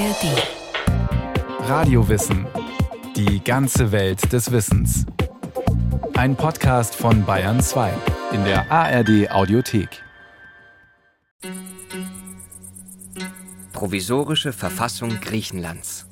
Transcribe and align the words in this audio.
ARD. 0.00 1.68
Radiowissen. 1.68 2.46
Die 3.16 3.44
ganze 3.44 3.92
Welt 3.92 4.32
des 4.32 4.50
Wissens. 4.50 5.04
Ein 6.14 6.36
Podcast 6.36 6.94
von 6.94 7.26
Bayern 7.26 7.60
2 7.60 7.92
in 8.32 8.42
der 8.44 8.72
ARD 8.72 9.30
Audiothek. 9.30 10.02
Provisorische 13.74 14.54
Verfassung 14.54 15.20
Griechenlands. 15.20 16.08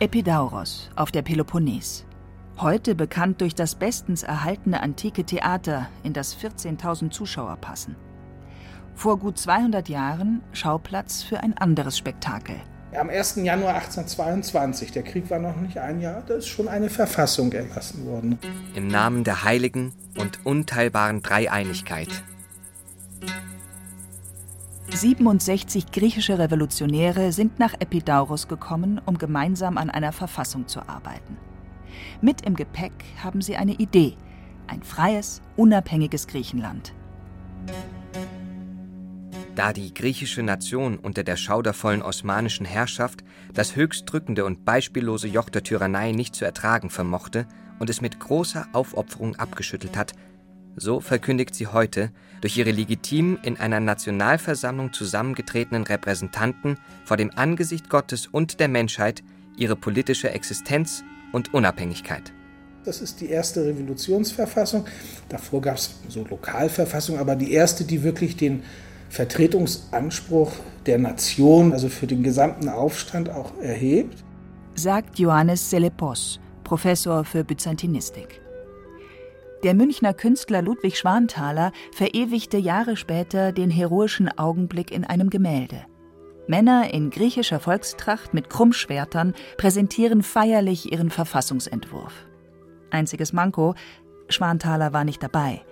Epidauros 0.00 0.90
auf 0.96 1.10
der 1.12 1.22
Peloponnes. 1.22 2.04
Heute 2.58 2.94
bekannt 2.94 3.40
durch 3.40 3.54
das 3.54 3.74
bestens 3.74 4.22
erhaltene 4.22 4.82
antike 4.82 5.24
Theater, 5.24 5.88
in 6.02 6.12
das 6.12 6.36
14.000 6.36 7.10
Zuschauer 7.10 7.56
passen. 7.56 7.96
Vor 8.98 9.16
gut 9.16 9.38
200 9.38 9.88
Jahren 9.88 10.42
Schauplatz 10.52 11.22
für 11.22 11.38
ein 11.38 11.56
anderes 11.56 11.96
Spektakel. 11.96 12.56
Am 12.98 13.10
1. 13.10 13.36
Januar 13.36 13.74
1822, 13.74 14.90
der 14.90 15.04
Krieg 15.04 15.30
war 15.30 15.38
noch 15.38 15.54
nicht 15.54 15.78
ein 15.78 16.00
Jahr, 16.00 16.24
da 16.26 16.34
ist 16.34 16.48
schon 16.48 16.66
eine 16.66 16.90
Verfassung 16.90 17.52
erlassen 17.52 18.04
worden. 18.06 18.40
Im 18.74 18.88
Namen 18.88 19.22
der 19.22 19.44
heiligen 19.44 19.92
und 20.18 20.44
unteilbaren 20.44 21.22
Dreieinigkeit. 21.22 22.08
67 24.92 25.92
griechische 25.92 26.40
Revolutionäre 26.40 27.30
sind 27.30 27.60
nach 27.60 27.74
Epidauros 27.74 28.48
gekommen, 28.48 29.00
um 29.06 29.16
gemeinsam 29.16 29.78
an 29.78 29.90
einer 29.90 30.10
Verfassung 30.10 30.66
zu 30.66 30.80
arbeiten. 30.80 31.36
Mit 32.20 32.40
im 32.40 32.56
Gepäck 32.56 33.04
haben 33.22 33.42
sie 33.42 33.54
eine 33.54 33.74
Idee: 33.74 34.16
ein 34.66 34.82
freies, 34.82 35.40
unabhängiges 35.56 36.26
Griechenland. 36.26 36.94
Da 39.58 39.72
die 39.72 39.92
griechische 39.92 40.44
Nation 40.44 40.98
unter 40.98 41.24
der 41.24 41.36
schaudervollen 41.36 42.00
osmanischen 42.00 42.64
Herrschaft 42.64 43.24
das 43.52 43.74
höchst 43.74 44.04
drückende 44.06 44.44
und 44.44 44.64
beispiellose 44.64 45.26
Joch 45.26 45.48
der 45.48 45.64
Tyrannei 45.64 46.12
nicht 46.12 46.36
zu 46.36 46.44
ertragen 46.44 46.90
vermochte 46.90 47.44
und 47.80 47.90
es 47.90 48.00
mit 48.00 48.20
großer 48.20 48.68
Aufopferung 48.72 49.34
abgeschüttelt 49.34 49.96
hat, 49.96 50.12
so 50.76 51.00
verkündigt 51.00 51.56
sie 51.56 51.66
heute 51.66 52.12
durch 52.40 52.56
ihre 52.56 52.70
legitim 52.70 53.36
in 53.42 53.56
einer 53.56 53.80
Nationalversammlung 53.80 54.92
zusammengetretenen 54.92 55.82
Repräsentanten 55.82 56.78
vor 57.04 57.16
dem 57.16 57.32
Angesicht 57.34 57.90
Gottes 57.90 58.28
und 58.28 58.60
der 58.60 58.68
Menschheit 58.68 59.24
ihre 59.56 59.74
politische 59.74 60.30
Existenz 60.30 61.02
und 61.32 61.52
Unabhängigkeit. 61.52 62.32
Das 62.84 63.00
ist 63.00 63.20
die 63.20 63.28
erste 63.28 63.64
Revolutionsverfassung. 63.64 64.86
Davor 65.28 65.60
gab 65.60 65.78
es 65.78 65.96
so 66.08 66.24
Lokalverfassungen, 66.24 67.20
aber 67.20 67.34
die 67.34 67.52
erste, 67.52 67.82
die 67.82 68.04
wirklich 68.04 68.36
den 68.36 68.62
Vertretungsanspruch 69.08 70.52
der 70.86 70.98
Nation, 70.98 71.72
also 71.72 71.88
für 71.88 72.06
den 72.06 72.22
gesamten 72.22 72.68
Aufstand 72.68 73.30
auch 73.30 73.52
erhebt. 73.60 74.24
Sagt 74.74 75.18
Johannes 75.18 75.70
Selepos, 75.70 76.40
Professor 76.64 77.24
für 77.24 77.44
Byzantinistik. 77.44 78.40
Der 79.64 79.74
Münchner 79.74 80.14
Künstler 80.14 80.62
Ludwig 80.62 80.96
Schwanthaler 80.96 81.72
verewigte 81.92 82.58
Jahre 82.58 82.96
später 82.96 83.50
den 83.50 83.70
heroischen 83.70 84.28
Augenblick 84.38 84.92
in 84.92 85.04
einem 85.04 85.30
Gemälde. 85.30 85.84
Männer 86.46 86.94
in 86.94 87.10
griechischer 87.10 87.58
Volkstracht 87.58 88.32
mit 88.34 88.48
Krummschwertern 88.48 89.34
präsentieren 89.56 90.22
feierlich 90.22 90.92
ihren 90.92 91.10
Verfassungsentwurf. 91.10 92.26
Einziges 92.90 93.32
Manko, 93.32 93.74
Schwanthaler 94.28 94.92
war 94.92 95.04
nicht 95.04 95.22
dabei. 95.22 95.62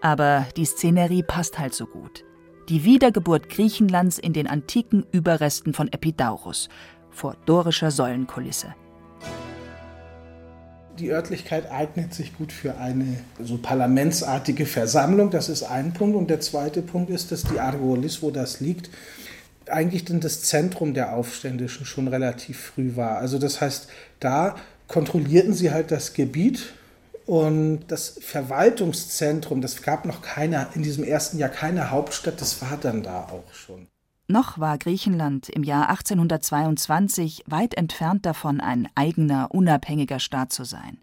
Aber 0.00 0.46
die 0.56 0.64
Szenerie 0.64 1.22
passt 1.22 1.58
halt 1.58 1.74
so 1.74 1.86
gut. 1.86 2.24
Die 2.68 2.84
Wiedergeburt 2.84 3.48
Griechenlands 3.48 4.18
in 4.18 4.32
den 4.32 4.46
antiken 4.46 5.04
Überresten 5.10 5.74
von 5.74 5.92
Epidaurus 5.92 6.68
vor 7.10 7.36
dorischer 7.44 7.90
Säulenkulisse. 7.90 8.74
Die 10.98 11.10
Örtlichkeit 11.10 11.72
eignet 11.72 12.14
sich 12.14 12.36
gut 12.36 12.52
für 12.52 12.76
eine 12.76 13.18
so 13.42 13.58
parlamentsartige 13.58 14.64
Versammlung. 14.66 15.30
Das 15.30 15.48
ist 15.48 15.64
ein 15.64 15.92
Punkt. 15.92 16.16
Und 16.16 16.30
der 16.30 16.40
zweite 16.40 16.82
Punkt 16.82 17.10
ist, 17.10 17.32
dass 17.32 17.42
die 17.42 17.58
Argolis, 17.58 18.22
wo 18.22 18.30
das 18.30 18.60
liegt, 18.60 18.90
eigentlich 19.66 20.04
dann 20.04 20.20
das 20.20 20.42
Zentrum 20.42 20.94
der 20.94 21.14
Aufständischen 21.14 21.84
schon 21.84 22.06
relativ 22.06 22.60
früh 22.60 22.94
war. 22.94 23.18
Also 23.18 23.38
das 23.38 23.60
heißt, 23.60 23.88
da 24.20 24.54
kontrollierten 24.86 25.54
sie 25.54 25.72
halt 25.72 25.90
das 25.90 26.14
Gebiet 26.14 26.74
und 27.26 27.84
das 27.88 28.18
Verwaltungszentrum, 28.20 29.60
das 29.60 29.82
gab 29.82 30.04
noch 30.04 30.22
keiner, 30.22 30.68
in 30.74 30.82
diesem 30.82 31.04
ersten 31.04 31.38
Jahr 31.38 31.50
keine 31.50 31.90
Hauptstadt, 31.90 32.40
das 32.40 32.60
war 32.62 32.76
dann 32.76 33.02
da 33.02 33.24
auch 33.24 33.52
schon. 33.52 33.86
Noch 34.28 34.58
war 34.58 34.78
Griechenland 34.78 35.48
im 35.48 35.62
Jahr 35.62 35.90
1822 35.90 37.44
weit 37.46 37.74
entfernt 37.74 38.24
davon, 38.24 38.60
ein 38.60 38.88
eigener, 38.94 39.48
unabhängiger 39.50 40.20
Staat 40.20 40.52
zu 40.52 40.64
sein. 40.64 40.98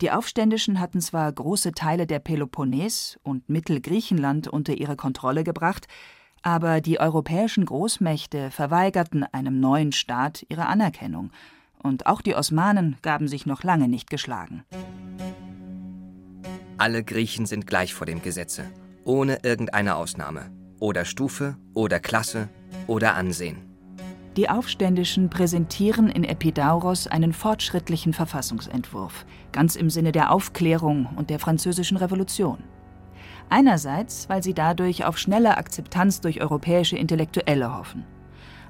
Die 0.00 0.10
Aufständischen 0.10 0.78
hatten 0.78 1.00
zwar 1.00 1.32
große 1.32 1.72
Teile 1.72 2.06
der 2.06 2.18
Peloponnes 2.18 3.18
und 3.22 3.48
Mittelgriechenland 3.48 4.48
unter 4.48 4.74
ihre 4.74 4.96
Kontrolle 4.96 5.44
gebracht, 5.44 5.88
aber 6.42 6.80
die 6.80 7.00
europäischen 7.00 7.64
Großmächte 7.64 8.50
verweigerten 8.50 9.24
einem 9.24 9.58
neuen 9.60 9.92
Staat 9.92 10.44
ihre 10.48 10.66
Anerkennung, 10.66 11.30
und 11.80 12.06
auch 12.06 12.20
die 12.22 12.34
Osmanen 12.34 12.96
gaben 13.02 13.28
sich 13.28 13.46
noch 13.46 13.62
lange 13.62 13.88
nicht 13.88 14.10
geschlagen. 14.10 14.64
Alle 16.80 17.02
Griechen 17.02 17.44
sind 17.44 17.66
gleich 17.66 17.92
vor 17.92 18.06
dem 18.06 18.22
Gesetze, 18.22 18.62
ohne 19.04 19.40
irgendeine 19.42 19.96
Ausnahme, 19.96 20.52
oder 20.78 21.04
Stufe, 21.04 21.56
oder 21.74 21.98
Klasse, 21.98 22.48
oder 22.86 23.16
Ansehen. 23.16 23.56
Die 24.36 24.48
Aufständischen 24.48 25.28
präsentieren 25.28 26.08
in 26.08 26.22
Epidauros 26.22 27.08
einen 27.08 27.32
fortschrittlichen 27.32 28.12
Verfassungsentwurf, 28.12 29.26
ganz 29.50 29.74
im 29.74 29.90
Sinne 29.90 30.12
der 30.12 30.30
Aufklärung 30.30 31.08
und 31.16 31.30
der 31.30 31.40
Französischen 31.40 31.96
Revolution. 31.96 32.62
Einerseits, 33.50 34.28
weil 34.28 34.44
sie 34.44 34.54
dadurch 34.54 35.04
auf 35.04 35.18
schnelle 35.18 35.56
Akzeptanz 35.56 36.20
durch 36.20 36.40
europäische 36.40 36.96
Intellektuelle 36.96 37.76
hoffen. 37.76 38.04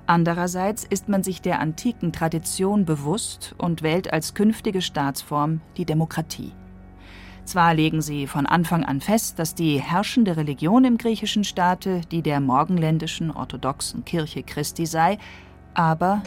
Andererseits 0.07 0.85
ist 0.89 1.11
man 1.11 1.23
sich 1.23 1.43
der 1.43 1.61
antiken 1.61 2.15
Tradition 2.15 2.87
bewusst 2.87 3.55
und 3.59 3.83
wählt 3.83 4.11
als 4.11 4.33
künftige 4.33 4.81
Staatsform 4.81 5.61
die 5.77 5.85
Demokratie. 5.85 6.55
Zwar 7.49 7.73
legen 7.73 8.03
sie 8.03 8.27
von 8.27 8.45
Anfang 8.45 8.85
an 8.85 9.01
fest, 9.01 9.39
dass 9.39 9.55
die 9.55 9.81
herrschende 9.81 10.37
Religion 10.37 10.85
im 10.85 10.99
griechischen 10.99 11.45
Staate 11.45 12.03
die 12.11 12.21
der 12.21 12.41
morgenländischen 12.41 13.31
orthodoxen 13.31 14.05
Kirche 14.05 14.43
Christi 14.43 14.85
sei, 14.85 15.17
aber 15.73 16.23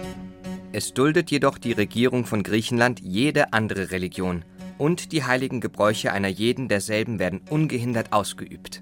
es 0.71 0.95
duldet 0.95 1.29
jedoch 1.29 1.59
die 1.59 1.73
Regierung 1.73 2.25
von 2.25 2.41
Griechenland 2.41 3.01
jede 3.01 3.53
andere 3.53 3.91
Religion, 3.91 4.43
und 4.79 5.11
die 5.11 5.23
heiligen 5.23 5.61
Gebräuche 5.61 6.11
einer 6.11 6.27
jeden 6.27 6.69
derselben 6.69 7.19
werden 7.19 7.41
ungehindert 7.51 8.13
ausgeübt. 8.13 8.81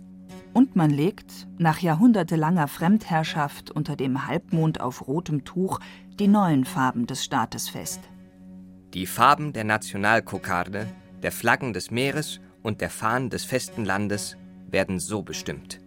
Und 0.54 0.78
man 0.78 0.92
legt, 0.92 1.46
nach 1.58 1.80
jahrhundertelanger 1.80 2.70
Fremdherrschaft 2.70 3.70
unter 3.70 3.98
dem 3.98 4.28
Halbmond 4.28 4.80
auf 4.80 5.10
rotem 5.10 5.44
Tuch, 5.44 5.82
die 6.18 6.30
neuen 6.30 6.64
Farben 6.64 7.06
des 7.06 7.22
Staates 7.22 7.68
fest. 7.68 8.00
Die 8.94 9.08
Farben 9.08 9.52
der 9.52 9.66
Nationalkokarde, 9.66 10.88
der 11.24 11.32
Flaggen 11.32 11.74
des 11.74 11.92
Meeres 11.92 12.40
und 12.64 12.82
der 12.82 12.90
Fahnen 12.90 13.30
des 13.30 13.44
festen 13.44 13.86
Landes 13.86 14.38
werden 14.70 15.00
so 15.00 15.22
bestimmt. 15.22 15.80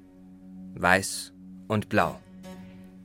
Weiß 0.75 1.33
und 1.69 1.89
Blau. 1.89 2.19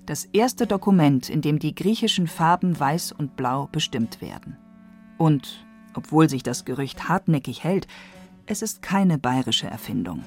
Das 0.05 0.25
erste 0.25 0.67
Dokument, 0.67 1.29
in 1.29 1.41
dem 1.41 1.59
die 1.59 1.75
griechischen 1.75 2.27
Farben 2.27 2.79
Weiß 2.79 3.11
und 3.11 3.35
Blau 3.35 3.67
bestimmt 3.71 4.21
werden. 4.21 4.57
Und 5.17 5.65
obwohl 5.93 6.29
sich 6.29 6.43
das 6.43 6.63
Gerücht 6.63 7.09
hartnäckig 7.09 7.63
hält, 7.63 7.87
es 8.45 8.61
ist 8.61 8.81
keine 8.81 9.17
bayerische 9.17 9.67
Erfindung. 9.67 10.23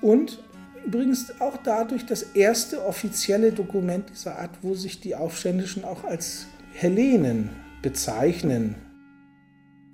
Und 0.00 0.42
übrigens 0.84 1.40
auch 1.40 1.56
dadurch 1.62 2.04
das 2.06 2.22
erste 2.22 2.84
offizielle 2.84 3.52
Dokument 3.52 4.10
dieser 4.10 4.38
Art, 4.38 4.50
wo 4.62 4.74
sich 4.74 5.00
die 5.00 5.14
Aufständischen 5.14 5.84
auch 5.84 6.04
als 6.04 6.46
Hellenen 6.72 7.50
bezeichnen. 7.82 8.74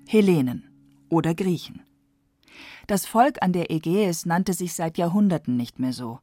Hellenen 0.07 0.70
oder 1.11 1.35
Griechen. 1.35 1.83
Das 2.87 3.05
Volk 3.05 3.37
an 3.41 3.53
der 3.53 3.69
Ägäis 3.69 4.25
nannte 4.25 4.53
sich 4.53 4.73
seit 4.73 4.97
Jahrhunderten 4.97 5.55
nicht 5.55 5.77
mehr 5.77 5.93
so. 5.93 6.19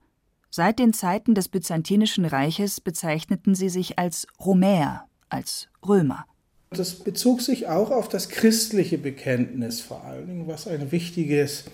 Seit 0.51 0.79
den 0.79 0.93
Zeiten 0.93 1.35
des 1.35 1.49
Byzantinischen 1.49 2.25
Reiches 2.25 2.81
bezeichneten 2.81 3.55
sie 3.55 3.69
sich 3.69 3.99
als 3.99 4.27
Rumäer, 4.45 5.05
als 5.29 5.69
Römer. 5.87 6.25
Das 6.71 6.97
bezog 6.97 7.41
sich 7.41 7.69
auch 7.69 7.91
auf 7.91 8.09
das 8.09 8.29
christliche 8.29 8.99
Bekenntnis 8.99 9.81
vor 9.81 10.05
allen 10.05 10.27
Dingen, 10.27 10.49
was 10.49 10.67
ein 10.67 10.91
wichtiges 10.91 11.65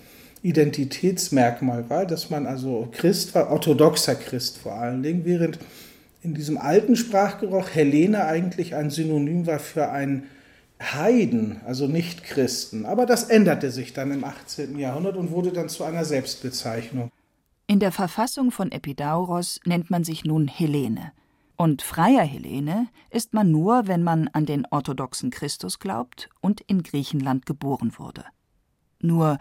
Identitätsmerkmal 0.41 1.89
war, 1.89 2.05
dass 2.05 2.29
man 2.29 2.45
also 2.45 2.87
Christ 2.91 3.33
war, 3.33 3.49
orthodoxer 3.49 4.15
Christ 4.15 4.57
vor 4.57 4.73
allen 4.73 5.03
Dingen, 5.03 5.25
während 5.25 5.57
in 6.21 6.33
diesem 6.33 6.57
alten 6.57 6.95
Sprachgebrauch 6.95 7.69
Hellene 7.69 8.25
eigentlich 8.25 8.75
ein 8.75 8.89
Synonym 8.89 9.47
war 9.47 9.59
für 9.59 9.89
einen 9.89 10.23
Heiden, 10.81 11.61
also 11.65 11.87
Nicht-Christen. 11.87 12.85
Aber 12.85 13.05
das 13.05 13.25
änderte 13.25 13.71
sich 13.71 13.93
dann 13.93 14.11
im 14.11 14.23
18. 14.23 14.77
Jahrhundert 14.77 15.15
und 15.15 15.31
wurde 15.31 15.51
dann 15.51 15.69
zu 15.69 15.83
einer 15.83 16.05
Selbstbezeichnung. 16.05 17.11
In 17.67 17.79
der 17.79 17.91
Verfassung 17.91 18.51
von 18.51 18.71
Epidauros 18.71 19.59
nennt 19.65 19.89
man 19.89 20.03
sich 20.03 20.25
nun 20.25 20.47
Hellene. 20.47 21.11
Und 21.57 21.81
freier 21.81 22.23
Hellene 22.23 22.87
ist 23.09 23.33
man 23.33 23.49
nur, 23.49 23.87
wenn 23.87 24.03
man 24.03 24.27
an 24.27 24.45
den 24.45 24.67
orthodoxen 24.69 25.31
Christus 25.31 25.79
glaubt 25.79 26.29
und 26.41 26.61
in 26.61 26.83
Griechenland 26.83 27.45
geboren 27.45 27.93
wurde. 27.97 28.25
Nur, 29.01 29.39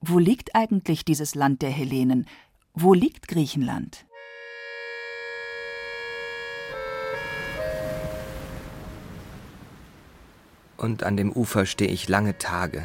wo 0.00 0.18
liegt 0.18 0.54
eigentlich 0.54 1.04
dieses 1.04 1.34
Land 1.34 1.62
der 1.62 1.70
Hellenen? 1.70 2.26
Wo 2.74 2.94
liegt 2.94 3.28
Griechenland? 3.28 4.06
Und 10.82 11.04
an 11.04 11.16
dem 11.16 11.30
Ufer 11.30 11.64
stehe 11.64 11.92
ich 11.92 12.08
lange 12.08 12.38
Tage, 12.38 12.82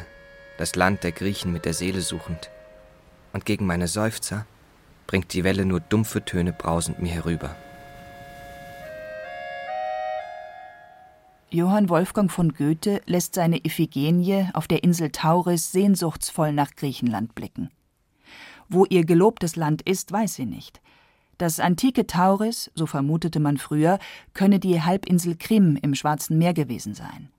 das 0.56 0.76
Land 0.76 1.02
der 1.02 1.10
Griechen 1.10 1.52
mit 1.52 1.64
der 1.64 1.74
Seele 1.74 2.00
suchend. 2.00 2.48
Und 3.32 3.44
gegen 3.44 3.66
meine 3.66 3.88
Seufzer 3.88 4.46
bringt 5.08 5.32
die 5.32 5.42
Welle 5.42 5.64
nur 5.64 5.80
dumpfe 5.80 6.24
Töne 6.24 6.52
brausend 6.52 7.02
mir 7.02 7.10
herüber. 7.10 7.56
Johann 11.50 11.88
Wolfgang 11.88 12.30
von 12.30 12.52
Goethe 12.52 13.00
lässt 13.06 13.34
seine 13.34 13.64
Iphigenie 13.64 14.46
auf 14.52 14.68
der 14.68 14.84
Insel 14.84 15.10
Tauris 15.10 15.72
sehnsuchtsvoll 15.72 16.52
nach 16.52 16.76
Griechenland 16.76 17.34
blicken. 17.34 17.68
Wo 18.68 18.84
ihr 18.84 19.04
gelobtes 19.04 19.56
Land 19.56 19.82
ist, 19.82 20.12
weiß 20.12 20.36
sie 20.36 20.46
nicht. 20.46 20.80
Das 21.36 21.58
antike 21.58 22.06
Tauris, 22.06 22.70
so 22.76 22.86
vermutete 22.86 23.40
man 23.40 23.58
früher, 23.58 23.98
könne 24.34 24.60
die 24.60 24.82
Halbinsel 24.82 25.36
Krim 25.36 25.76
im 25.82 25.96
Schwarzen 25.96 26.38
Meer 26.38 26.54
gewesen 26.54 26.94
sein. 26.94 27.30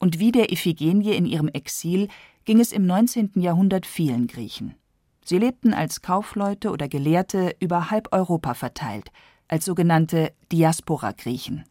Und 0.00 0.18
wie 0.18 0.32
der 0.32 0.50
Iphigenie 0.50 1.12
in 1.12 1.26
ihrem 1.26 1.48
Exil 1.48 2.08
ging 2.46 2.58
es 2.58 2.72
im 2.72 2.86
19. 2.86 3.32
Jahrhundert 3.34 3.84
vielen 3.84 4.26
Griechen. 4.26 4.74
Sie 5.22 5.36
lebten 5.36 5.74
als 5.74 6.00
Kaufleute 6.00 6.70
oder 6.70 6.88
Gelehrte 6.88 7.54
über 7.60 7.90
halb 7.90 8.08
Europa 8.10 8.54
verteilt, 8.54 9.10
als 9.46 9.66
sogenannte 9.66 10.32
Diaspora-Griechen. 10.50 11.64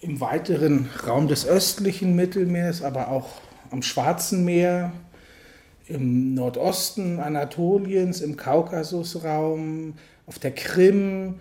Im 0.00 0.18
weiteren 0.18 0.88
Raum 1.06 1.28
des 1.28 1.46
östlichen 1.46 2.16
Mittelmeers, 2.16 2.82
aber 2.82 3.08
auch 3.08 3.28
am 3.70 3.82
Schwarzen 3.82 4.46
Meer, 4.46 4.92
im 5.88 6.32
Nordosten 6.32 7.20
Anatoliens, 7.20 8.22
im 8.22 8.36
Kaukasusraum, 8.36 9.94
auf 10.26 10.38
der 10.38 10.54
Krim. 10.54 11.34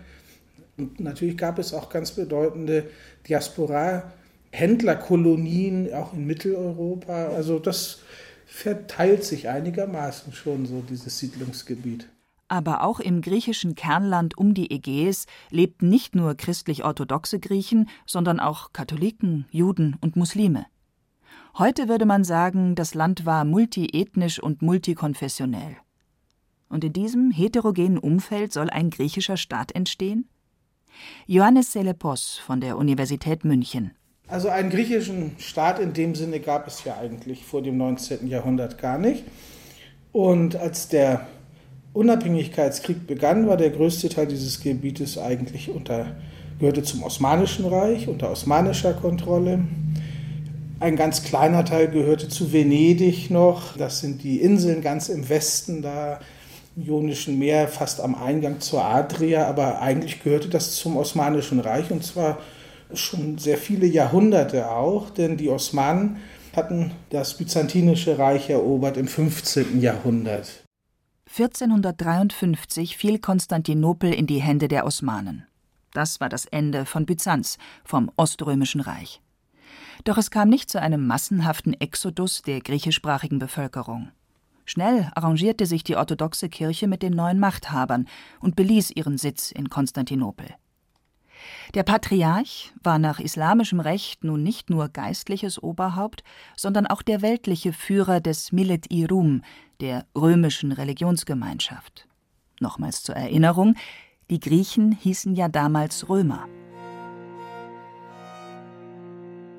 Und 0.77 0.99
natürlich 0.99 1.37
gab 1.37 1.57
es 1.57 1.73
auch 1.73 1.89
ganz 1.89 2.11
bedeutende 2.11 2.89
Diaspora 3.27 4.11
Händlerkolonien 4.51 5.93
auch 5.93 6.13
in 6.13 6.25
Mitteleuropa. 6.25 7.27
Also 7.27 7.59
das 7.59 7.99
verteilt 8.45 9.23
sich 9.23 9.49
einigermaßen 9.49 10.33
schon 10.33 10.65
so, 10.65 10.81
dieses 10.81 11.19
Siedlungsgebiet. 11.19 12.09
Aber 12.47 12.83
auch 12.83 13.01
im 13.01 13.21
griechischen 13.21 13.75
Kernland 13.75 14.37
um 14.37 14.53
die 14.53 14.71
Ägäis 14.71 15.25
lebten 15.49 15.89
nicht 15.89 16.15
nur 16.15 16.35
christlich-orthodoxe 16.35 17.39
Griechen, 17.39 17.89
sondern 18.05 18.39
auch 18.39 18.71
Katholiken, 18.71 19.45
Juden 19.51 19.97
und 19.99 20.15
Muslime. 20.15 20.65
Heute 21.57 21.89
würde 21.89 22.05
man 22.05 22.23
sagen, 22.23 22.75
das 22.75 22.93
Land 22.93 23.25
war 23.25 23.43
multiethnisch 23.43 24.41
und 24.41 24.61
multikonfessionell. 24.61 25.75
Und 26.69 26.83
in 26.83 26.93
diesem 26.93 27.31
heterogenen 27.31 27.97
Umfeld 27.97 28.53
soll 28.53 28.69
ein 28.69 28.91
griechischer 28.91 29.37
Staat 29.37 29.73
entstehen? 29.73 30.29
Johannes 31.25 31.73
Selepos 31.73 32.37
von 32.37 32.61
der 32.61 32.77
Universität 32.77 33.43
München. 33.43 33.96
Also 34.27 34.49
einen 34.49 34.69
griechischen 34.69 35.31
Staat 35.39 35.79
in 35.79 35.93
dem 35.93 36.13
Sinne 36.13 36.41
gab 36.41 36.67
es 36.67 36.83
ja 36.83 36.97
eigentlich 36.97 37.45
vor 37.45 37.61
dem 37.61 37.77
19. 37.77 38.27
Jahrhundert 38.27 38.77
gar 38.77 38.97
nicht. 38.97 39.23
Und 40.11 40.57
als 40.57 40.89
der 40.89 41.27
Unabhängigkeitskrieg 41.93 43.07
begann, 43.07 43.47
war 43.47 43.55
der 43.55 43.69
größte 43.69 44.09
Teil 44.09 44.27
dieses 44.27 44.59
Gebietes 44.59 45.17
eigentlich 45.17 45.69
unter, 45.69 46.17
gehörte 46.59 46.83
zum 46.83 47.03
Osmanischen 47.03 47.65
Reich, 47.65 48.09
unter 48.09 48.29
osmanischer 48.29 48.93
Kontrolle. 48.93 49.59
Ein 50.81 50.97
ganz 50.97 51.23
kleiner 51.23 51.63
Teil 51.63 51.87
gehörte 51.87 52.27
zu 52.27 52.51
Venedig 52.51 53.31
noch. 53.31 53.77
Das 53.77 54.01
sind 54.01 54.23
die 54.23 54.41
Inseln 54.41 54.81
ganz 54.81 55.07
im 55.07 55.29
Westen, 55.29 55.81
da 55.81 56.19
im 56.75 56.83
Ionischen 56.83 57.39
Meer, 57.39 57.69
fast 57.69 58.01
am 58.01 58.13
Eingang 58.13 58.59
zur 58.59 58.83
Adria. 58.83 59.47
Aber 59.47 59.81
eigentlich 59.81 60.21
gehörte 60.21 60.49
das 60.49 60.75
zum 60.75 60.97
Osmanischen 60.97 61.61
Reich 61.61 61.91
und 61.91 62.03
zwar 62.03 62.39
schon 62.93 63.37
sehr 63.37 63.57
viele 63.57 63.85
Jahrhunderte 63.85 64.69
auch, 64.69 65.09
denn 65.09 65.37
die 65.37 65.49
Osmanen 65.49 66.17
hatten 66.55 66.91
das 67.09 67.37
Byzantinische 67.37 68.17
Reich 68.17 68.49
erobert 68.49 68.97
im 68.97 69.07
15. 69.07 69.79
Jahrhundert. 69.79 70.63
1453 71.29 72.97
fiel 72.97 73.19
Konstantinopel 73.19 74.13
in 74.13 74.27
die 74.27 74.41
Hände 74.41 74.67
der 74.67 74.85
Osmanen. 74.85 75.45
Das 75.93 76.19
war 76.19 76.29
das 76.29 76.45
Ende 76.45 76.85
von 76.85 77.05
Byzanz, 77.05 77.57
vom 77.83 78.11
Oströmischen 78.17 78.81
Reich. 78.81 79.21
Doch 80.03 80.17
es 80.17 80.31
kam 80.31 80.49
nicht 80.49 80.69
zu 80.69 80.81
einem 80.81 81.05
massenhaften 81.05 81.73
Exodus 81.73 82.41
der 82.41 82.61
griechischsprachigen 82.61 83.39
Bevölkerung. 83.39 84.11
Schnell 84.65 85.09
arrangierte 85.15 85.65
sich 85.65 85.83
die 85.83 85.95
orthodoxe 85.95 86.49
Kirche 86.49 86.87
mit 86.87 87.01
den 87.01 87.13
neuen 87.13 87.39
Machthabern 87.39 88.07
und 88.39 88.55
beließ 88.55 88.91
ihren 88.91 89.17
Sitz 89.17 89.51
in 89.51 89.69
Konstantinopel. 89.69 90.47
Der 91.73 91.83
Patriarch 91.83 92.73
war 92.81 92.99
nach 92.99 93.19
islamischem 93.19 93.79
Recht 93.79 94.23
nun 94.23 94.43
nicht 94.43 94.69
nur 94.69 94.89
geistliches 94.89 95.61
Oberhaupt, 95.61 96.23
sondern 96.55 96.87
auch 96.87 97.01
der 97.01 97.21
weltliche 97.21 97.73
Führer 97.73 98.19
des 98.19 98.51
Millet 98.51 98.91
i 98.91 99.05
Rum, 99.05 99.43
der 99.79 100.05
römischen 100.15 100.71
Religionsgemeinschaft. 100.71 102.07
Nochmals 102.59 103.03
zur 103.03 103.15
Erinnerung, 103.15 103.75
die 104.29 104.39
Griechen 104.39 104.91
hießen 104.91 105.35
ja 105.35 105.47
damals 105.47 106.09
Römer. 106.09 106.47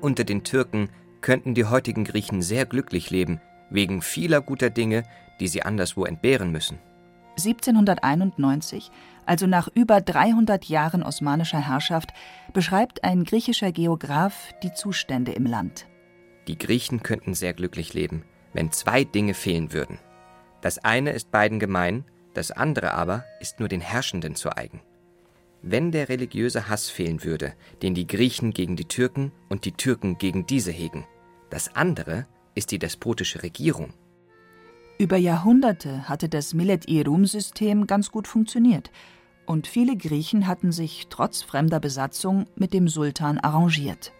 Unter 0.01 0.23
den 0.23 0.43
Türken 0.43 0.89
könnten 1.21 1.53
die 1.53 1.65
heutigen 1.65 2.03
Griechen 2.05 2.41
sehr 2.41 2.65
glücklich 2.65 3.09
leben, 3.09 3.41
wegen 3.69 4.01
vieler 4.01 4.41
guter 4.41 4.69
Dinge, 4.69 5.03
die 5.39 5.47
sie 5.47 5.63
anderswo 5.63 6.05
entbehren 6.05 6.51
müssen. 6.51 6.79
1791 7.39 8.91
also 9.29 9.45
nach 9.45 9.69
über 9.75 10.01
300 10.01 10.65
Jahren 10.65 11.03
osmanischer 11.03 11.59
Herrschaft, 11.59 12.09
beschreibt 12.51 13.03
ein 13.03 13.23
griechischer 13.23 13.71
Geograph 13.71 14.55
die 14.63 14.73
Zustände 14.73 15.33
im 15.33 15.45
Land. 15.45 15.85
Die 16.47 16.57
Griechen 16.57 17.03
könnten 17.03 17.35
sehr 17.35 17.53
glücklich 17.53 17.93
leben, 17.93 18.23
wenn 18.53 18.71
zwei 18.71 19.03
Dinge 19.03 19.35
fehlen 19.35 19.71
würden. 19.71 19.99
Das 20.61 20.79
eine 20.79 21.11
ist 21.11 21.29
beiden 21.29 21.59
gemein, 21.59 22.05
das 22.33 22.49
andere 22.49 22.93
aber 22.93 23.23
ist 23.39 23.59
nur 23.59 23.69
den 23.69 23.81
Herrschenden 23.81 24.33
zu 24.33 24.57
eigen. 24.57 24.81
Wenn 25.61 25.91
der 25.91 26.09
religiöse 26.09 26.67
Hass 26.67 26.89
fehlen 26.89 27.23
würde, 27.23 27.53
den 27.83 27.93
die 27.93 28.07
Griechen 28.07 28.51
gegen 28.51 28.75
die 28.75 28.85
Türken 28.85 29.31
und 29.47 29.63
die 29.63 29.73
Türken 29.73 30.17
gegen 30.17 30.47
diese 30.47 30.71
hegen, 30.71 31.05
das 31.51 31.75
andere 31.75 32.25
ist 32.55 32.71
die 32.71 32.79
despotische 32.79 33.43
Regierung. 33.43 33.93
Über 35.01 35.15
Jahrhunderte 35.15 36.09
hatte 36.09 36.27
das 36.27 36.53
Millet-i-Rum-System 36.53 37.87
ganz 37.87 38.11
gut 38.11 38.27
funktioniert 38.27 38.91
und 39.45 39.65
viele 39.65 39.95
Griechen 39.95 40.45
hatten 40.45 40.73
sich 40.73 41.07
trotz 41.09 41.41
fremder 41.41 41.79
Besatzung 41.79 42.47
mit 42.57 42.73
dem 42.73 42.89
Sultan 42.89 43.37
arrangiert. 43.37 44.11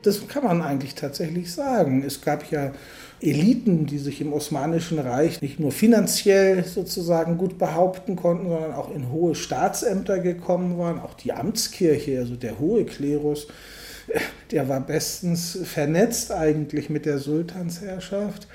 Das 0.00 0.26
kann 0.26 0.44
man 0.44 0.62
eigentlich 0.62 0.94
tatsächlich 0.94 1.52
sagen. 1.52 2.02
Es 2.02 2.22
gab 2.22 2.50
ja 2.50 2.72
Eliten, 3.20 3.84
die 3.84 3.98
sich 3.98 4.22
im 4.22 4.32
Osmanischen 4.32 4.98
Reich 4.98 5.42
nicht 5.42 5.60
nur 5.60 5.70
finanziell 5.70 6.64
sozusagen 6.64 7.36
gut 7.36 7.58
behaupten 7.58 8.16
konnten, 8.16 8.48
sondern 8.48 8.72
auch 8.72 8.90
in 8.94 9.10
hohe 9.10 9.34
Staatsämter 9.34 10.18
gekommen 10.18 10.78
waren. 10.78 10.98
Auch 10.98 11.12
die 11.12 11.34
Amtskirche, 11.34 12.20
also 12.20 12.36
der 12.36 12.58
hohe 12.58 12.86
Klerus, 12.86 13.48
der 14.50 14.66
war 14.70 14.80
bestens 14.80 15.58
vernetzt 15.62 16.32
eigentlich 16.32 16.88
mit 16.88 17.04
der 17.04 17.18
Sultansherrschaft. 17.18 18.48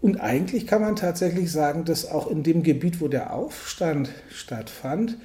Und 0.00 0.20
eigentlich 0.20 0.66
kann 0.66 0.80
man 0.80 0.96
tatsächlich 0.96 1.50
sagen, 1.50 1.84
dass 1.84 2.08
auch 2.08 2.28
in 2.28 2.42
dem 2.42 2.62
Gebiet, 2.62 3.00
wo 3.00 3.08
der 3.08 3.32
Aufstand 3.32 4.10
stattfand, 4.30 5.16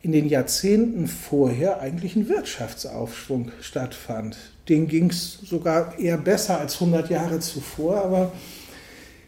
in 0.00 0.12
den 0.12 0.28
Jahrzehnten 0.28 1.06
vorher 1.06 1.80
eigentlich 1.80 2.16
ein 2.16 2.28
Wirtschaftsaufschwung 2.28 3.52
stattfand. 3.60 4.36
Den 4.68 4.88
ging 4.88 5.10
es 5.10 5.34
sogar 5.34 5.98
eher 5.98 6.16
besser 6.16 6.58
als 6.58 6.74
100 6.74 7.10
Jahre 7.10 7.38
zuvor, 7.40 8.04
aber. 8.04 8.32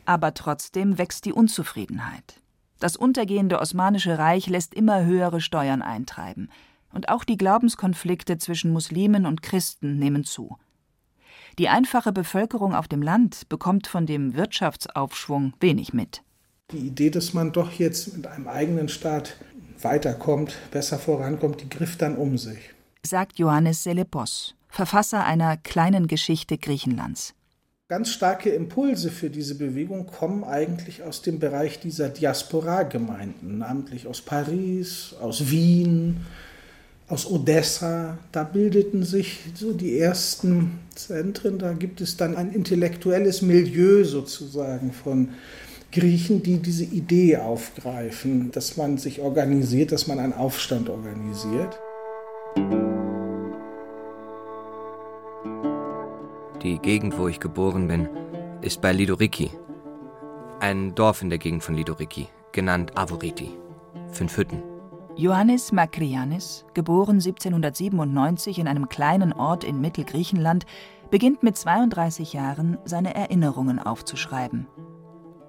Aber 0.05 0.35
trotzdem 0.35 0.99
wächst 0.99 1.27
die 1.27 1.33
Unzufriedenheit. 1.33 2.41
Das 2.81 2.97
untergehende 2.97 3.61
Osmanische 3.61 4.19
Reich 4.19 4.49
lässt 4.49 4.75
immer 4.75 5.05
höhere 5.05 5.41
Steuern 5.41 5.81
eintreiben. 5.81 6.49
Und 6.93 7.09
auch 7.09 7.25
die 7.25 7.37
Glaubenskonflikte 7.37 8.39
zwischen 8.39 8.73
Muslimen 8.73 9.27
und 9.27 9.43
Christen 9.43 9.99
nehmen 9.99 10.25
zu. 10.25 10.57
Die 11.59 11.69
einfache 11.69 12.13
Bevölkerung 12.13 12.75
auf 12.75 12.89
dem 12.89 13.01
Land 13.01 13.49
bekommt 13.49 13.87
von 13.87 14.07
dem 14.07 14.35
Wirtschaftsaufschwung 14.35 15.53
wenig 15.61 15.93
mit. 15.93 16.23
Die 16.73 16.79
Idee, 16.79 17.11
dass 17.11 17.33
man 17.33 17.53
doch 17.53 17.71
jetzt 17.73 18.17
mit 18.17 18.27
einem 18.27 18.49
eigenen 18.49 18.89
Staat 18.89 19.37
weiterkommt, 19.81 20.57
besser 20.73 20.99
vorankommt, 20.99 21.61
die 21.61 21.69
griff 21.69 21.97
dann 21.97 22.17
um 22.17 22.39
sich. 22.39 22.59
Sagt 23.07 23.39
Johannes 23.39 23.85
Selepos, 23.85 24.57
Verfasser 24.69 25.25
einer 25.25 25.57
kleinen 25.57 26.09
Geschichte 26.09 26.59
Griechenlands. 26.59 27.35
Ganz 27.87 28.09
starke 28.09 28.51
Impulse 28.51 29.11
für 29.11 29.31
diese 29.31 29.57
Bewegung 29.57 30.07
kommen 30.07 30.43
eigentlich 30.43 31.05
aus 31.05 31.23
dem 31.23 31.39
Bereich 31.39 31.79
dieser 31.79 32.09
Diaspora-Gemeinden, 32.09 33.59
namentlich 33.59 34.09
aus 34.09 34.23
Paris, 34.23 35.15
aus 35.21 35.51
Wien, 35.51 36.25
aus 37.09 37.31
Odessa, 37.31 38.19
da 38.33 38.45
bildeten 38.45 39.05
sich 39.05 39.41
so 39.55 39.73
die 39.73 39.99
ersten 39.99 40.81
Zentren, 40.95 41.59
da 41.59 41.73
gibt 41.73 42.01
es 42.01 42.17
dann 42.17 42.37
ein 42.37 42.53
intellektuelles 42.53 43.43
Milieu 43.43 44.05
sozusagen 44.05 44.93
von 44.93 45.31
Griechen, 45.93 46.43
die 46.43 46.59
diese 46.59 46.85
Idee 46.85 47.37
aufgreifen, 47.37 48.51
dass 48.53 48.77
man 48.77 48.99
sich 48.99 49.21
organisiert, 49.21 49.93
dass 49.93 50.07
man 50.07 50.19
einen 50.19 50.33
Aufstand 50.33 50.89
organisiert. 50.89 51.79
Die 56.63 56.79
Gegend, 56.79 57.19
wo 57.19 57.29
ich 57.29 57.39
geboren 57.39 57.87
bin, 57.87 58.09
ist 58.63 58.81
bei 58.81 58.93
Lidoriki. 58.93 59.51
Ein 60.61 60.95
Dorf 60.95 61.21
in 61.21 61.29
der 61.29 61.39
Gegend 61.39 61.63
von 61.63 61.75
Lidoriki, 61.75 62.29
genannt 62.53 62.93
Avoriti. 62.97 63.51
Fünf 64.11 64.39
Hütten. 64.39 64.74
Ioannis 65.17 65.71
Makrianis, 65.71 66.65
geboren 66.75 67.21
1797 67.21 68.59
in 68.59 68.67
einem 68.67 68.89
kleinen 68.89 69.33
Ort 69.33 69.63
in 69.63 69.81
Mittelgriechenland, 69.81 70.67
beginnt 71.09 71.45
mit 71.45 71.57
32 71.57 72.33
Jahren 72.33 72.79
seine 72.85 73.15
Erinnerungen 73.15 73.79
aufzuschreiben. 73.79 74.67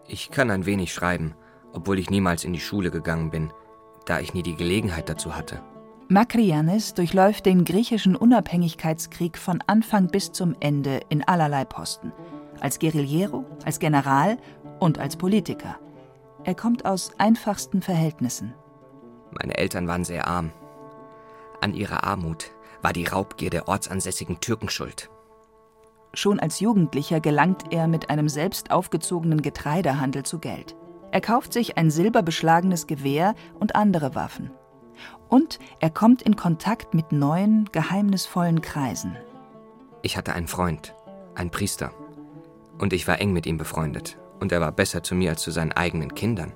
Ich 0.08 0.30
kann 0.30 0.52
ein 0.52 0.68
wenig 0.68 0.94
schreiben, 0.94 1.34
obwohl 1.74 1.98
ich 1.98 2.12
niemals 2.12 2.44
in 2.44 2.54
die 2.54 2.60
Schule 2.60 2.92
gegangen 2.92 3.32
bin, 3.32 3.52
da 4.06 4.20
ich 4.20 4.36
nie 4.36 4.44
die 4.44 4.56
Gelegenheit 4.56 5.10
dazu 5.10 5.36
hatte. 5.36 5.64
Makrianis 6.10 6.94
durchläuft 6.94 7.48
den 7.48 7.66
griechischen 7.66 8.16
Unabhängigkeitskrieg 8.16 9.36
von 9.36 9.64
Anfang 9.66 10.10
bis 10.10 10.32
zum 10.32 10.56
Ende 10.60 11.00
in 11.10 11.28
allerlei 11.28 11.66
Posten. 11.66 12.14
Als 12.60 12.78
Guerillero, 12.78 13.46
als 13.66 13.80
General 13.80 14.38
und 14.80 15.00
als 15.00 15.16
Politiker. 15.16 15.80
Er 16.44 16.54
kommt 16.54 16.86
aus 16.86 17.10
einfachsten 17.18 17.82
Verhältnissen. 17.82 18.54
Meine 19.40 19.58
Eltern 19.58 19.88
waren 19.88 20.04
sehr 20.04 20.28
arm. 20.28 20.52
An 21.62 21.74
ihrer 21.74 22.04
Armut 22.04 22.52
war 22.82 22.94
die 22.94 23.06
Raubgier 23.06 23.50
der 23.50 23.68
ortsansässigen 23.68 24.40
Türken 24.40 24.70
schuld. 24.70 25.10
Schon 26.14 26.40
als 26.40 26.60
Jugendlicher 26.60 27.20
gelangt 27.20 27.74
er 27.74 27.88
mit 27.88 28.10
einem 28.10 28.30
selbst 28.30 28.72
aufgezogenen 28.72 29.42
Getreidehandel 29.42 30.24
zu 30.24 30.40
Geld. 30.40 30.76
Er 31.12 31.22
kauft 31.22 31.54
sich 31.54 31.78
ein 31.78 31.92
silberbeschlagenes 31.92 32.88
Gewehr 32.88 33.36
und 33.60 33.76
andere 33.76 34.16
Waffen. 34.16 34.52
Und 35.28 35.60
er 35.80 35.90
kommt 35.90 36.22
in 36.22 36.36
Kontakt 36.36 36.94
mit 36.94 37.12
neuen, 37.12 37.70
geheimnisvollen 37.72 38.62
Kreisen. 38.62 39.18
Ich 40.02 40.18
hatte 40.18 40.34
einen 40.34 40.48
Freund, 40.48 40.94
einen 41.36 41.52
Priester. 41.52 41.92
Und 42.78 42.94
ich 42.94 43.08
war 43.08 43.20
eng 43.20 43.34
mit 43.34 43.46
ihm 43.46 43.58
befreundet. 43.58 44.18
Und 44.40 44.52
er 44.52 44.62
war 44.62 44.72
besser 44.72 45.04
zu 45.04 45.16
mir 45.16 45.32
als 45.32 45.42
zu 45.42 45.52
seinen 45.52 45.72
eigenen 45.72 46.14
Kindern. 46.14 46.54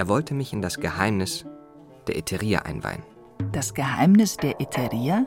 Er 0.00 0.08
wollte 0.08 0.32
mich 0.32 0.54
in 0.54 0.62
das 0.62 0.80
Geheimnis 0.80 1.44
der 2.06 2.16
Ätheria 2.16 2.60
einweihen. 2.60 3.02
Das 3.52 3.74
Geheimnis 3.74 4.38
der 4.38 4.58
Ätheria? 4.58 5.26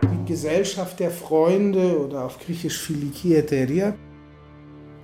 Die 0.00 0.24
Gesellschaft 0.26 1.00
der 1.00 1.10
Freunde 1.10 2.00
oder 2.00 2.26
auf 2.26 2.38
Griechisch 2.38 2.78
Philiki 2.78 3.34
Ätheria. 3.34 3.96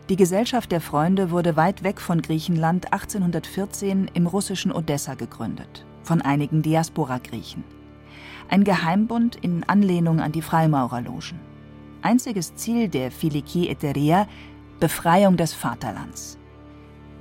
Die 0.08 0.14
Gesellschaft 0.14 0.70
der 0.70 0.80
Freunde 0.80 1.32
wurde 1.32 1.56
weit 1.56 1.82
weg 1.82 2.00
von 2.00 2.22
Griechenland 2.22 2.92
1814 2.92 4.08
im 4.14 4.28
russischen 4.28 4.70
Odessa 4.70 5.14
gegründet, 5.14 5.84
von 6.04 6.22
einigen 6.22 6.62
Diaspora-Griechen. 6.62 7.64
Ein 8.48 8.62
Geheimbund 8.62 9.34
in 9.34 9.64
Anlehnung 9.64 10.20
an 10.20 10.30
die 10.30 10.42
Freimaurerlogen. 10.42 11.40
Einziges 12.02 12.54
Ziel 12.54 12.88
der 12.88 13.10
Philiki 13.10 13.68
Ätheria 13.68 14.28
Befreiung 14.78 15.36
des 15.36 15.54
Vaterlands. 15.54 16.38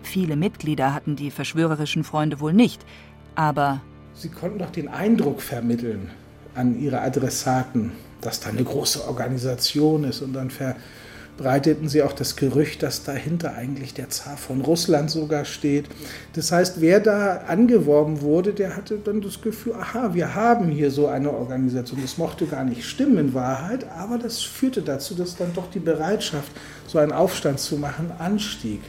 Viele 0.05 0.35
Mitglieder 0.35 0.93
hatten 0.93 1.15
die 1.15 1.31
verschwörerischen 1.31 2.03
Freunde 2.03 2.39
wohl 2.39 2.53
nicht, 2.53 2.85
aber 3.33 3.81
sie 4.13 4.29
konnten 4.29 4.59
doch 4.59 4.69
den 4.69 4.87
Eindruck 4.87 5.41
vermitteln 5.41 6.11
an 6.53 6.79
ihre 6.79 7.01
Adressaten, 7.01 7.91
dass 8.21 8.39
da 8.39 8.49
eine 8.49 8.63
große 8.63 9.05
Organisation 9.07 10.03
ist 10.05 10.21
und 10.21 10.33
dann 10.33 10.51
verbreiteten 10.51 11.89
sie 11.89 12.03
auch 12.03 12.13
das 12.13 12.35
Gerücht, 12.35 12.83
dass 12.83 13.03
dahinter 13.03 13.55
eigentlich 13.55 13.93
der 13.95 14.09
Zar 14.09 14.37
von 14.37 14.61
Russland 14.61 15.09
sogar 15.09 15.43
steht. 15.43 15.87
Das 16.33 16.51
heißt, 16.51 16.79
wer 16.79 16.99
da 16.99 17.41
angeworben 17.47 18.21
wurde, 18.21 18.53
der 18.53 18.77
hatte 18.77 18.99
dann 18.99 19.21
das 19.21 19.41
Gefühl, 19.41 19.73
aha, 19.73 20.13
wir 20.13 20.35
haben 20.35 20.69
hier 20.69 20.91
so 20.91 21.07
eine 21.07 21.31
Organisation. 21.31 21.99
Das 22.01 22.17
mochte 22.17 22.45
gar 22.45 22.63
nicht 22.63 22.85
stimmen 22.85 23.17
in 23.17 23.33
Wahrheit, 23.33 23.85
aber 23.91 24.17
das 24.19 24.41
führte 24.41 24.81
dazu, 24.83 25.15
dass 25.15 25.35
dann 25.35 25.53
doch 25.53 25.69
die 25.71 25.79
Bereitschaft, 25.79 26.51
so 26.87 26.99
einen 26.99 27.11
Aufstand 27.11 27.59
zu 27.59 27.75
machen, 27.77 28.11
anstieg. 28.19 28.81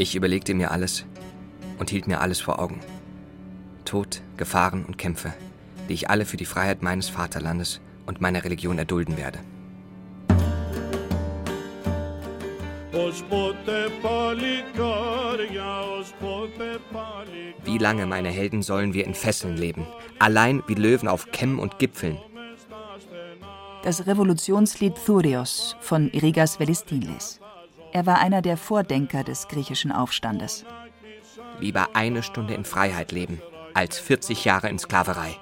Ich 0.00 0.14
überlegte 0.14 0.54
mir 0.54 0.70
alles 0.70 1.04
und 1.80 1.90
hielt 1.90 2.06
mir 2.06 2.20
alles 2.20 2.40
vor 2.40 2.60
Augen. 2.60 2.78
Tod, 3.84 4.22
Gefahren 4.36 4.84
und 4.84 4.96
Kämpfe, 4.96 5.34
die 5.88 5.94
ich 5.94 6.08
alle 6.08 6.24
für 6.24 6.36
die 6.36 6.44
Freiheit 6.44 6.82
meines 6.82 7.08
Vaterlandes 7.08 7.80
und 8.06 8.20
meiner 8.20 8.44
Religion 8.44 8.78
erdulden 8.78 9.16
werde. 9.16 9.40
Wie 17.64 17.78
lange, 17.78 18.06
meine 18.06 18.28
Helden, 18.28 18.62
sollen 18.62 18.94
wir 18.94 19.04
in 19.04 19.14
Fesseln 19.14 19.56
leben? 19.56 19.84
Allein 20.20 20.62
wie 20.68 20.74
Löwen 20.74 21.08
auf 21.08 21.32
Kämmen 21.32 21.58
und 21.58 21.80
Gipfeln. 21.80 22.18
Das 23.82 24.06
Revolutionslied 24.06 24.94
Thurios 25.04 25.74
von 25.80 26.08
Irigas 26.12 26.60
Velistiles. 26.60 27.40
Er 27.98 28.06
war 28.06 28.20
einer 28.20 28.42
der 28.42 28.56
Vordenker 28.56 29.24
des 29.24 29.48
griechischen 29.48 29.90
Aufstandes. 29.90 30.64
Lieber 31.58 31.96
eine 31.96 32.22
Stunde 32.22 32.54
in 32.54 32.64
Freiheit 32.64 33.10
leben, 33.10 33.42
als 33.74 33.98
40 33.98 34.44
Jahre 34.44 34.68
in 34.68 34.78
Sklaverei. 34.78 35.34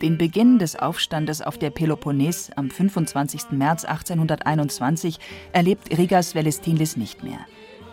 Den 0.00 0.16
Beginn 0.16 0.60
des 0.60 0.76
Aufstandes 0.76 1.42
auf 1.42 1.58
der 1.58 1.70
Peloponnes 1.70 2.52
am 2.54 2.70
25. 2.70 3.50
März 3.50 3.84
1821 3.84 5.18
erlebt 5.52 5.90
Rigas 5.98 6.36
Velestinis 6.36 6.96
nicht 6.96 7.24
mehr. 7.24 7.40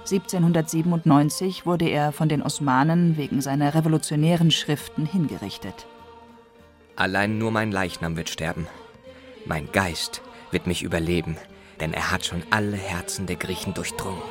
1797 0.01 1.65
wurde 1.65 1.89
er 1.89 2.11
von 2.11 2.29
den 2.29 2.43
Osmanen 2.43 3.17
wegen 3.17 3.41
seiner 3.41 3.73
revolutionären 3.73 4.51
Schriften 4.51 5.07
hingerichtet. 5.07 5.87
Allein 6.95 7.39
nur 7.39 7.49
mein 7.49 7.71
Leichnam 7.71 8.17
wird 8.17 8.29
sterben. 8.29 8.67
Mein 9.47 9.71
Geist 9.71 10.21
wird 10.51 10.67
mich 10.67 10.83
überleben, 10.83 11.37
denn 11.79 11.93
er 11.93 12.11
hat 12.11 12.25
schon 12.25 12.43
alle 12.49 12.77
Herzen 12.77 13.25
der 13.25 13.35
Griechen 13.35 13.73
durchdrungen. 13.73 14.21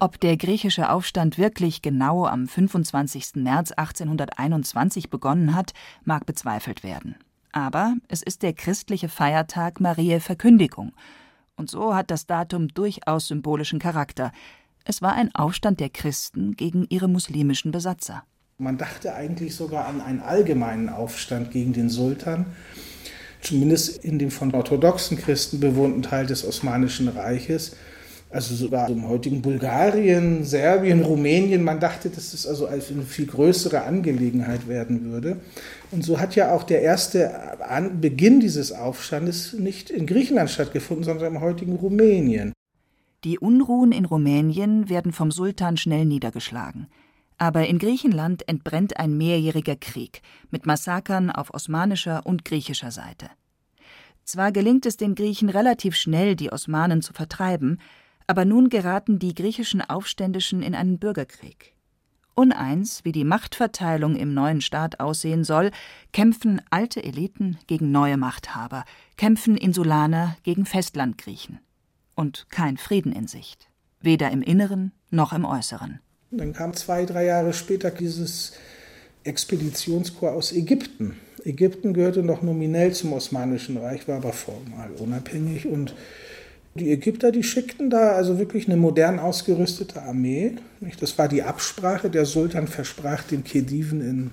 Ob 0.00 0.20
der 0.20 0.36
griechische 0.36 0.90
Aufstand 0.90 1.38
wirklich 1.38 1.82
genau 1.82 2.24
am 2.24 2.46
25. 2.46 3.34
März 3.34 3.72
1821 3.72 5.10
begonnen 5.10 5.56
hat, 5.56 5.72
mag 6.04 6.24
bezweifelt 6.24 6.84
werden. 6.84 7.16
Aber 7.50 7.96
es 8.06 8.22
ist 8.22 8.42
der 8.42 8.52
christliche 8.52 9.08
Feiertag 9.08 9.80
Mariä 9.80 10.20
Verkündigung. 10.20 10.92
Und 11.56 11.68
so 11.68 11.96
hat 11.96 12.12
das 12.12 12.26
Datum 12.26 12.68
durchaus 12.68 13.26
symbolischen 13.26 13.80
Charakter. 13.80 14.30
Es 14.84 15.02
war 15.02 15.14
ein 15.14 15.34
Aufstand 15.34 15.80
der 15.80 15.90
Christen 15.90 16.54
gegen 16.54 16.86
ihre 16.88 17.08
muslimischen 17.08 17.72
Besatzer. 17.72 18.22
Man 18.58 18.78
dachte 18.78 19.14
eigentlich 19.14 19.56
sogar 19.56 19.86
an 19.86 20.00
einen 20.00 20.20
allgemeinen 20.20 20.88
Aufstand 20.88 21.50
gegen 21.50 21.72
den 21.72 21.88
Sultan, 21.88 22.46
zumindest 23.40 24.04
in 24.04 24.18
dem 24.18 24.30
von 24.30 24.54
orthodoxen 24.54 25.18
Christen 25.18 25.60
bewohnten 25.60 26.02
Teil 26.02 26.26
des 26.26 26.46
Osmanischen 26.46 27.08
Reiches 27.08 27.72
also 28.30 28.54
sogar 28.54 28.90
im 28.90 29.08
heutigen 29.08 29.40
Bulgarien, 29.40 30.44
Serbien, 30.44 31.02
Rumänien. 31.02 31.64
Man 31.64 31.80
dachte, 31.80 32.10
dass 32.10 32.34
es 32.34 32.46
also 32.46 32.66
als 32.66 32.90
eine 32.90 33.02
viel 33.02 33.26
größere 33.26 33.82
Angelegenheit 33.82 34.68
werden 34.68 35.10
würde. 35.10 35.38
Und 35.90 36.04
so 36.04 36.20
hat 36.20 36.36
ja 36.36 36.52
auch 36.52 36.62
der 36.62 36.82
erste 36.82 37.56
Beginn 38.00 38.40
dieses 38.40 38.72
Aufstandes 38.72 39.54
nicht 39.54 39.88
in 39.90 40.06
Griechenland 40.06 40.50
stattgefunden, 40.50 41.04
sondern 41.04 41.36
im 41.36 41.40
heutigen 41.40 41.76
Rumänien. 41.76 42.52
Die 43.24 43.38
Unruhen 43.38 43.92
in 43.92 44.04
Rumänien 44.04 44.88
werden 44.88 45.12
vom 45.12 45.30
Sultan 45.32 45.76
schnell 45.76 46.04
niedergeschlagen. 46.04 46.86
Aber 47.38 47.66
in 47.66 47.78
Griechenland 47.78 48.48
entbrennt 48.48 48.98
ein 48.98 49.16
mehrjähriger 49.16 49.76
Krieg 49.76 50.22
mit 50.50 50.66
Massakern 50.66 51.30
auf 51.30 51.54
osmanischer 51.54 52.26
und 52.26 52.44
griechischer 52.44 52.90
Seite. 52.90 53.30
Zwar 54.24 54.52
gelingt 54.52 54.84
es 54.84 54.96
den 54.96 55.14
Griechen 55.14 55.48
relativ 55.48 55.96
schnell, 55.96 56.36
die 56.36 56.52
Osmanen 56.52 57.00
zu 57.00 57.12
vertreiben, 57.12 57.80
aber 58.26 58.44
nun 58.44 58.68
geraten 58.68 59.18
die 59.18 59.34
griechischen 59.34 59.80
Aufständischen 59.80 60.62
in 60.62 60.74
einen 60.74 60.98
Bürgerkrieg. 60.98 61.72
Uneins, 62.34 63.04
wie 63.04 63.12
die 63.12 63.24
Machtverteilung 63.24 64.14
im 64.14 64.34
neuen 64.34 64.60
Staat 64.60 65.00
aussehen 65.00 65.44
soll, 65.44 65.70
kämpfen 66.12 66.60
alte 66.70 67.02
Eliten 67.02 67.58
gegen 67.66 67.90
neue 67.90 68.16
Machthaber, 68.16 68.84
kämpfen 69.16 69.56
Insulaner 69.56 70.36
gegen 70.42 70.66
Festlandgriechen. 70.66 71.58
Und 72.14 72.46
kein 72.50 72.76
Frieden 72.76 73.12
in 73.12 73.26
Sicht, 73.26 73.70
weder 74.00 74.30
im 74.30 74.42
Inneren 74.42 74.92
noch 75.10 75.32
im 75.32 75.44
Äußeren. 75.44 76.00
Dann 76.30 76.52
kam 76.52 76.74
zwei, 76.74 77.04
drei 77.06 77.24
Jahre 77.24 77.52
später 77.52 77.90
dieses 77.90 78.52
Expeditionskorps 79.24 80.36
aus 80.36 80.52
Ägypten. 80.52 81.16
Ägypten 81.44 81.94
gehörte 81.94 82.22
noch 82.22 82.42
nominell 82.42 82.92
zum 82.92 83.12
Osmanischen 83.12 83.76
Reich, 83.78 84.06
war 84.08 84.16
aber 84.16 84.32
formal 84.32 84.90
unabhängig 84.98 85.66
und 85.66 85.94
Die 86.78 86.92
Ägypter, 86.92 87.32
die 87.32 87.42
schickten 87.42 87.90
da 87.90 88.12
also 88.12 88.38
wirklich 88.38 88.68
eine 88.68 88.76
modern 88.76 89.18
ausgerüstete 89.18 90.02
Armee. 90.02 90.52
Das 91.00 91.18
war 91.18 91.26
die 91.26 91.42
Absprache. 91.42 92.08
Der 92.08 92.24
Sultan 92.24 92.68
versprach 92.68 93.24
den 93.24 93.42
Khediven 93.42 94.00
in 94.00 94.30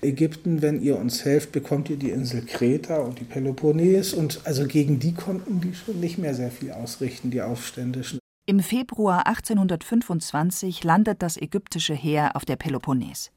Ägypten, 0.00 0.62
wenn 0.62 0.80
ihr 0.80 0.96
uns 0.96 1.24
helft, 1.24 1.52
bekommt 1.52 1.90
ihr 1.90 1.96
die 1.96 2.10
Insel 2.10 2.42
Kreta 2.46 2.98
und 2.98 3.18
die 3.18 3.24
Peloponnes. 3.24 4.14
Und 4.14 4.40
also 4.44 4.66
gegen 4.66 4.98
die 4.98 5.12
konnten 5.12 5.60
die 5.60 5.74
schon 5.74 6.00
nicht 6.00 6.16
mehr 6.16 6.34
sehr 6.34 6.50
viel 6.50 6.70
ausrichten, 6.70 7.30
die 7.30 7.42
Aufständischen. 7.42 8.18
Im 8.48 8.60
Februar 8.60 9.26
1825 9.26 10.82
landet 10.82 11.20
das 11.20 11.36
ägyptische 11.36 11.92
Heer 11.92 12.34
auf 12.34 12.46
der 12.46 12.56
Peloponnes. 12.56 13.30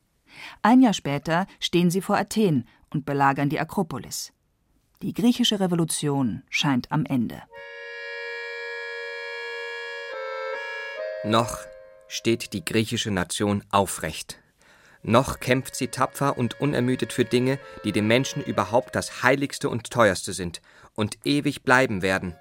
Ein 0.61 0.81
Jahr 0.81 0.93
später 0.93 1.47
stehen 1.59 1.91
sie 1.91 1.99
vor 1.99 2.15
Athen 2.15 2.65
und 2.91 3.05
belagern 3.05 3.49
die 3.49 3.59
Akropolis. 3.59 4.31
Die 5.01 5.13
griechische 5.13 5.59
Revolution 5.59 6.43
scheint 6.49 6.93
am 6.93 7.03
Ende. 7.05 7.43
Noch 11.25 11.57
steht 12.07 12.53
die 12.53 12.63
griechische 12.63 13.11
Nation 13.11 13.65
aufrecht. 13.69 14.39
Noch 15.03 15.41
kämpft 15.41 15.75
sie 15.75 15.89
tapfer 15.89 16.37
und 16.37 16.61
unermüdet 16.61 17.11
für 17.11 17.25
Dinge, 17.25 17.59
die 17.83 17.91
dem 17.91 18.07
Menschen 18.07 18.41
überhaupt 18.41 18.95
das 18.95 19.23
heiligste 19.23 19.67
und 19.67 19.91
teuerste 19.91 20.31
sind 20.31 20.61
und 20.95 21.17
ewig 21.25 21.63
bleiben 21.63 22.01
werden. 22.01 22.33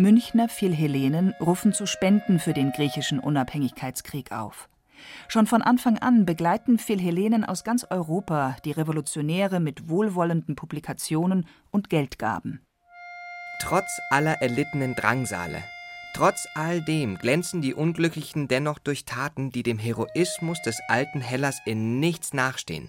Münchner 0.00 0.48
Philhellenen 0.48 1.34
rufen 1.42 1.74
zu 1.74 1.84
Spenden 1.84 2.38
für 2.38 2.54
den 2.54 2.72
griechischen 2.72 3.18
Unabhängigkeitskrieg 3.18 4.32
auf. 4.32 4.70
Schon 5.28 5.46
von 5.46 5.60
Anfang 5.60 5.98
an 5.98 6.24
begleiten 6.24 6.78
Philhellenen 6.78 7.44
aus 7.44 7.64
ganz 7.64 7.84
Europa 7.90 8.56
die 8.64 8.72
Revolutionäre 8.72 9.60
mit 9.60 9.90
wohlwollenden 9.90 10.56
Publikationen 10.56 11.46
und 11.70 11.90
Geldgaben. 11.90 12.64
Trotz 13.60 13.90
aller 14.08 14.40
erlittenen 14.40 14.94
Drangsale 14.94 15.62
Trotz 16.14 16.48
all 16.54 16.80
dem 16.80 17.18
glänzen 17.18 17.60
die 17.60 17.74
Unglücklichen 17.74 18.48
dennoch 18.48 18.78
durch 18.78 19.04
Taten, 19.04 19.50
die 19.50 19.62
dem 19.62 19.78
Heroismus 19.78 20.62
des 20.62 20.80
alten 20.88 21.20
Hellas 21.20 21.60
in 21.66 22.00
nichts 22.00 22.32
nachstehen. 22.32 22.88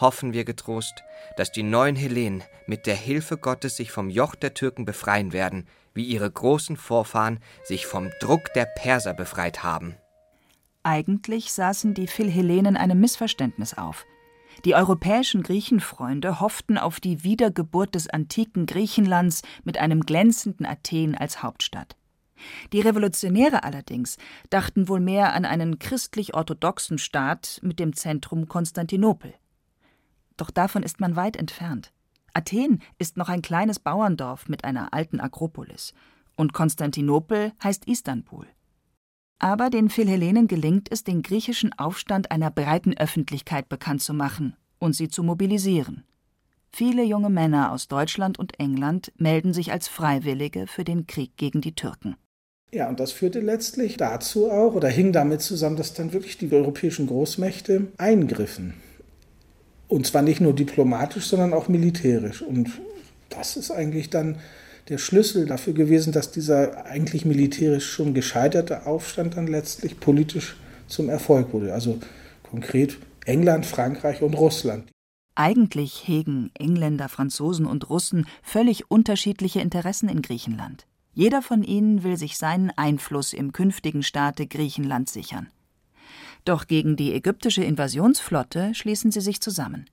Hoffen 0.00 0.32
wir 0.32 0.44
getrost, 0.44 1.04
dass 1.36 1.52
die 1.52 1.62
neuen 1.62 1.96
Hellenen 1.96 2.42
mit 2.66 2.86
der 2.86 2.96
Hilfe 2.96 3.36
Gottes 3.36 3.76
sich 3.76 3.92
vom 3.92 4.08
Joch 4.08 4.34
der 4.34 4.54
Türken 4.54 4.86
befreien 4.86 5.32
werden, 5.32 5.68
wie 5.94 6.04
ihre 6.04 6.30
großen 6.30 6.76
Vorfahren 6.76 7.38
sich 7.62 7.86
vom 7.86 8.10
Druck 8.20 8.52
der 8.54 8.66
Perser 8.66 9.14
befreit 9.14 9.62
haben. 9.62 9.94
Eigentlich 10.82 11.52
saßen 11.52 11.94
die 11.94 12.06
Philhellenen 12.06 12.76
einem 12.76 13.00
Missverständnis 13.00 13.74
auf. 13.74 14.04
Die 14.64 14.74
europäischen 14.74 15.42
Griechenfreunde 15.42 16.40
hofften 16.40 16.78
auf 16.78 17.00
die 17.00 17.24
Wiedergeburt 17.24 17.94
des 17.94 18.08
antiken 18.08 18.66
Griechenlands 18.66 19.42
mit 19.64 19.78
einem 19.78 20.00
glänzenden 20.00 20.66
Athen 20.66 21.14
als 21.14 21.42
Hauptstadt. 21.42 21.96
Die 22.72 22.80
Revolutionäre 22.80 23.64
allerdings 23.64 24.16
dachten 24.50 24.88
wohl 24.88 25.00
mehr 25.00 25.32
an 25.32 25.44
einen 25.44 25.78
christlich-orthodoxen 25.78 26.98
Staat 26.98 27.60
mit 27.62 27.78
dem 27.78 27.94
Zentrum 27.94 28.48
Konstantinopel. 28.48 29.34
Doch 30.36 30.50
davon 30.50 30.82
ist 30.82 31.00
man 31.00 31.16
weit 31.16 31.36
entfernt. 31.36 31.92
Athen 32.34 32.82
ist 32.98 33.16
noch 33.16 33.28
ein 33.28 33.42
kleines 33.42 33.78
Bauerndorf 33.78 34.48
mit 34.48 34.64
einer 34.64 34.92
alten 34.92 35.20
Akropolis, 35.20 35.94
und 36.36 36.52
Konstantinopel 36.52 37.52
heißt 37.62 37.86
Istanbul. 37.86 38.46
Aber 39.38 39.70
den 39.70 39.88
Philhellenen 39.88 40.48
gelingt 40.48 40.90
es, 40.90 41.04
den 41.04 41.22
griechischen 41.22 41.72
Aufstand 41.72 42.30
einer 42.30 42.50
breiten 42.50 42.96
Öffentlichkeit 42.96 43.68
bekannt 43.68 44.02
zu 44.02 44.14
machen 44.14 44.56
und 44.78 44.94
sie 44.94 45.08
zu 45.08 45.22
mobilisieren. 45.22 46.04
Viele 46.72 47.04
junge 47.04 47.30
Männer 47.30 47.70
aus 47.70 47.86
Deutschland 47.86 48.38
und 48.38 48.58
England 48.58 49.12
melden 49.16 49.52
sich 49.52 49.70
als 49.70 49.86
Freiwillige 49.86 50.66
für 50.66 50.82
den 50.82 51.06
Krieg 51.06 51.36
gegen 51.36 51.60
die 51.60 51.74
Türken. 51.74 52.16
Ja, 52.72 52.88
und 52.88 52.98
das 52.98 53.12
führte 53.12 53.38
letztlich 53.38 53.96
dazu 53.96 54.50
auch 54.50 54.74
oder 54.74 54.88
hing 54.88 55.12
damit 55.12 55.40
zusammen, 55.42 55.76
dass 55.76 55.94
dann 55.94 56.12
wirklich 56.12 56.38
die 56.38 56.52
europäischen 56.52 57.06
Großmächte 57.06 57.92
eingriffen. 57.98 58.74
Und 59.94 60.08
zwar 60.08 60.22
nicht 60.22 60.40
nur 60.40 60.52
diplomatisch, 60.52 61.26
sondern 61.26 61.54
auch 61.54 61.68
militärisch. 61.68 62.42
Und 62.42 62.68
das 63.30 63.56
ist 63.56 63.70
eigentlich 63.70 64.10
dann 64.10 64.40
der 64.88 64.98
Schlüssel 64.98 65.46
dafür 65.46 65.72
gewesen, 65.72 66.12
dass 66.12 66.32
dieser 66.32 66.86
eigentlich 66.86 67.24
militärisch 67.24 67.92
schon 67.92 68.12
gescheiterte 68.12 68.86
Aufstand 68.86 69.36
dann 69.36 69.46
letztlich 69.46 70.00
politisch 70.00 70.56
zum 70.88 71.08
Erfolg 71.08 71.52
wurde. 71.52 71.72
Also 71.72 72.00
konkret 72.42 72.98
England, 73.24 73.66
Frankreich 73.66 74.20
und 74.20 74.34
Russland. 74.34 74.90
Eigentlich 75.36 76.02
hegen 76.08 76.50
Engländer, 76.58 77.08
Franzosen 77.08 77.64
und 77.64 77.88
Russen 77.88 78.26
völlig 78.42 78.90
unterschiedliche 78.90 79.60
Interessen 79.60 80.08
in 80.08 80.22
Griechenland. 80.22 80.86
Jeder 81.12 81.40
von 81.40 81.62
ihnen 81.62 82.02
will 82.02 82.16
sich 82.16 82.36
seinen 82.36 82.70
Einfluss 82.70 83.32
im 83.32 83.52
künftigen 83.52 84.02
Staate 84.02 84.48
Griechenland 84.48 85.08
sichern. 85.08 85.46
Doch 86.44 86.66
gegen 86.66 86.96
die 86.96 87.12
ägyptische 87.14 87.64
Invasionsflotte 87.64 88.74
schließen 88.74 89.10
sie 89.10 89.20
sich 89.20 89.40
zusammen. 89.40 89.88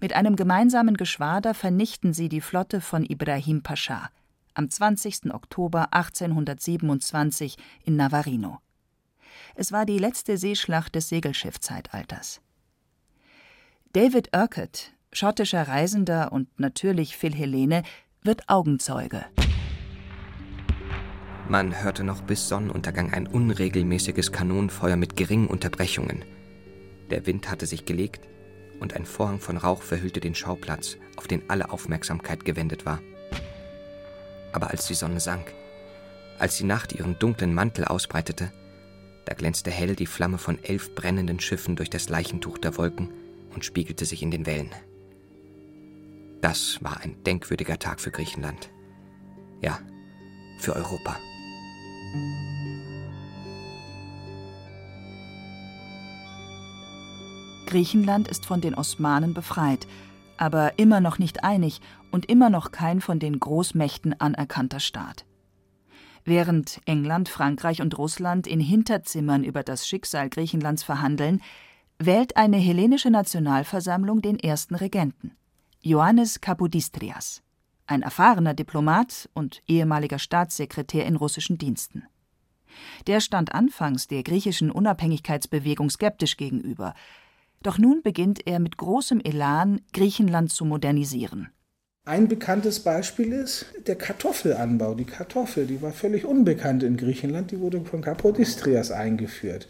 Mit 0.00 0.12
einem 0.12 0.36
gemeinsamen 0.36 0.96
Geschwader 0.96 1.54
vernichten 1.54 2.12
sie 2.12 2.28
die 2.28 2.40
Flotte 2.40 2.80
von 2.80 3.04
Ibrahim 3.04 3.62
Pascha 3.62 4.10
am 4.54 4.70
20. 4.70 5.34
Oktober 5.34 5.92
1827 5.92 7.56
in 7.84 7.96
Navarino. 7.96 8.58
Es 9.54 9.70
war 9.70 9.84
die 9.84 9.98
letzte 9.98 10.38
Seeschlacht 10.38 10.94
des 10.94 11.08
Segelschiffzeitalters. 11.08 12.40
David 13.92 14.34
Urquhart, 14.34 14.92
schottischer 15.12 15.68
Reisender 15.68 16.32
und 16.32 16.58
natürlich 16.58 17.16
Philhellene, 17.16 17.82
wird 18.22 18.48
Augenzeuge. 18.48 19.24
Man 21.48 21.80
hörte 21.80 22.02
noch 22.02 22.22
bis 22.22 22.48
Sonnenuntergang 22.48 23.12
ein 23.12 23.28
unregelmäßiges 23.28 24.32
Kanonenfeuer 24.32 24.96
mit 24.96 25.14
geringen 25.16 25.46
Unterbrechungen. 25.46 26.24
Der 27.10 27.24
Wind 27.26 27.48
hatte 27.48 27.66
sich 27.66 27.84
gelegt 27.84 28.26
und 28.80 28.94
ein 28.94 29.06
Vorhang 29.06 29.38
von 29.38 29.56
Rauch 29.56 29.82
verhüllte 29.82 30.18
den 30.18 30.34
Schauplatz, 30.34 30.96
auf 31.14 31.28
den 31.28 31.48
alle 31.48 31.70
Aufmerksamkeit 31.70 32.44
gewendet 32.44 32.84
war. 32.84 33.00
Aber 34.52 34.70
als 34.70 34.88
die 34.88 34.94
Sonne 34.94 35.20
sank, 35.20 35.54
als 36.40 36.56
die 36.56 36.64
Nacht 36.64 36.92
ihren 36.92 37.16
dunklen 37.16 37.54
Mantel 37.54 37.84
ausbreitete, 37.84 38.50
da 39.24 39.34
glänzte 39.34 39.70
hell 39.70 39.94
die 39.94 40.06
Flamme 40.06 40.38
von 40.38 40.62
elf 40.64 40.96
brennenden 40.96 41.38
Schiffen 41.38 41.76
durch 41.76 41.90
das 41.90 42.08
Leichentuch 42.08 42.58
der 42.58 42.76
Wolken 42.76 43.10
und 43.54 43.64
spiegelte 43.64 44.04
sich 44.04 44.20
in 44.20 44.32
den 44.32 44.46
Wellen. 44.46 44.70
Das 46.40 46.78
war 46.82 47.00
ein 47.00 47.22
denkwürdiger 47.22 47.78
Tag 47.78 48.00
für 48.00 48.10
Griechenland. 48.10 48.68
Ja, 49.62 49.78
für 50.58 50.74
Europa. 50.74 51.16
Griechenland 57.66 58.28
ist 58.28 58.46
von 58.46 58.60
den 58.60 58.74
Osmanen 58.74 59.34
befreit, 59.34 59.86
aber 60.38 60.78
immer 60.78 61.00
noch 61.00 61.18
nicht 61.18 61.44
einig 61.44 61.80
und 62.10 62.26
immer 62.26 62.48
noch 62.48 62.70
kein 62.70 63.00
von 63.00 63.18
den 63.18 63.38
Großmächten 63.38 64.18
anerkannter 64.18 64.80
Staat. 64.80 65.26
Während 66.24 66.80
England, 66.86 67.28
Frankreich 67.28 67.82
und 67.82 67.98
Russland 67.98 68.46
in 68.46 68.60
Hinterzimmern 68.60 69.44
über 69.44 69.62
das 69.62 69.86
Schicksal 69.86 70.28
Griechenlands 70.30 70.82
verhandeln, 70.82 71.42
wählt 71.98 72.36
eine 72.36 72.56
hellenische 72.56 73.10
Nationalversammlung 73.10 74.22
den 74.22 74.38
ersten 74.38 74.74
Regenten, 74.74 75.36
Ioannis 75.82 76.40
Kapodistrias 76.40 77.42
ein 77.86 78.02
erfahrener 78.02 78.54
Diplomat 78.54 79.28
und 79.34 79.62
ehemaliger 79.66 80.18
Staatssekretär 80.18 81.06
in 81.06 81.16
russischen 81.16 81.58
Diensten. 81.58 82.04
Der 83.06 83.20
stand 83.20 83.54
anfangs 83.54 84.08
der 84.08 84.22
griechischen 84.22 84.70
Unabhängigkeitsbewegung 84.70 85.90
skeptisch 85.90 86.36
gegenüber, 86.36 86.94
doch 87.62 87.78
nun 87.78 88.02
beginnt 88.02 88.46
er 88.46 88.60
mit 88.60 88.76
großem 88.76 89.20
Elan, 89.20 89.80
Griechenland 89.92 90.52
zu 90.52 90.64
modernisieren. 90.64 91.50
Ein 92.04 92.28
bekanntes 92.28 92.80
Beispiel 92.80 93.32
ist 93.32 93.66
der 93.86 93.96
Kartoffelanbau. 93.96 94.94
Die 94.94 95.04
Kartoffel, 95.04 95.66
die 95.66 95.82
war 95.82 95.92
völlig 95.92 96.24
unbekannt 96.24 96.84
in 96.84 96.96
Griechenland, 96.96 97.50
die 97.50 97.58
wurde 97.58 97.84
von 97.84 98.02
Kapodistrias 98.02 98.92
eingeführt. 98.92 99.66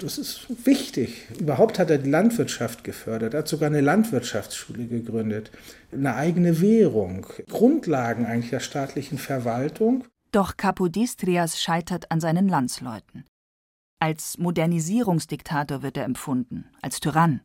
Das 0.00 0.18
ist 0.18 0.46
wichtig. 0.66 1.28
Überhaupt 1.38 1.78
hat 1.78 1.90
er 1.90 1.98
die 1.98 2.10
Landwirtschaft 2.10 2.82
gefördert. 2.82 3.34
Er 3.34 3.40
hat 3.40 3.48
sogar 3.48 3.68
eine 3.68 3.80
Landwirtschaftsschule 3.80 4.86
gegründet. 4.86 5.50
Eine 5.92 6.16
eigene 6.16 6.60
Währung. 6.60 7.26
Grundlagen 7.48 8.26
eigentlich 8.26 8.50
der 8.50 8.60
staatlichen 8.60 9.18
Verwaltung. 9.18 10.04
Doch 10.32 10.56
Kapodistrias 10.56 11.60
scheitert 11.62 12.10
an 12.10 12.20
seinen 12.20 12.48
Landsleuten. 12.48 13.24
Als 14.00 14.36
Modernisierungsdiktator 14.38 15.82
wird 15.82 15.96
er 15.96 16.04
empfunden, 16.04 16.66
als 16.82 16.98
Tyrann. 16.98 17.40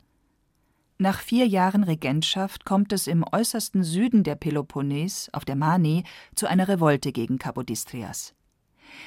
Nach 0.97 1.19
vier 1.19 1.47
Jahren 1.47 1.83
Regentschaft 1.83 2.65
kommt 2.65 2.91
es 2.91 3.07
im 3.07 3.23
äußersten 3.31 3.83
Süden 3.83 4.23
der 4.23 4.35
Peloponnes, 4.35 5.29
auf 5.31 5.45
der 5.45 5.55
Mani, 5.55 6.03
zu 6.35 6.47
einer 6.47 6.67
Revolte 6.67 7.12
gegen 7.12 7.38
Kapodistrias. 7.38 8.33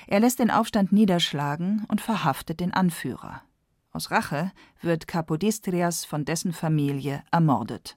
Er 0.06 0.20
lässt 0.20 0.38
den 0.38 0.50
Aufstand 0.50 0.92
niederschlagen 0.92 1.84
und 1.88 2.00
verhaftet 2.00 2.60
den 2.60 2.72
Anführer. 2.72 3.42
Aus 3.92 4.10
Rache 4.10 4.52
wird 4.80 5.06
Kapodistrias 5.06 6.04
von 6.04 6.24
dessen 6.24 6.52
Familie 6.52 7.22
ermordet. 7.30 7.96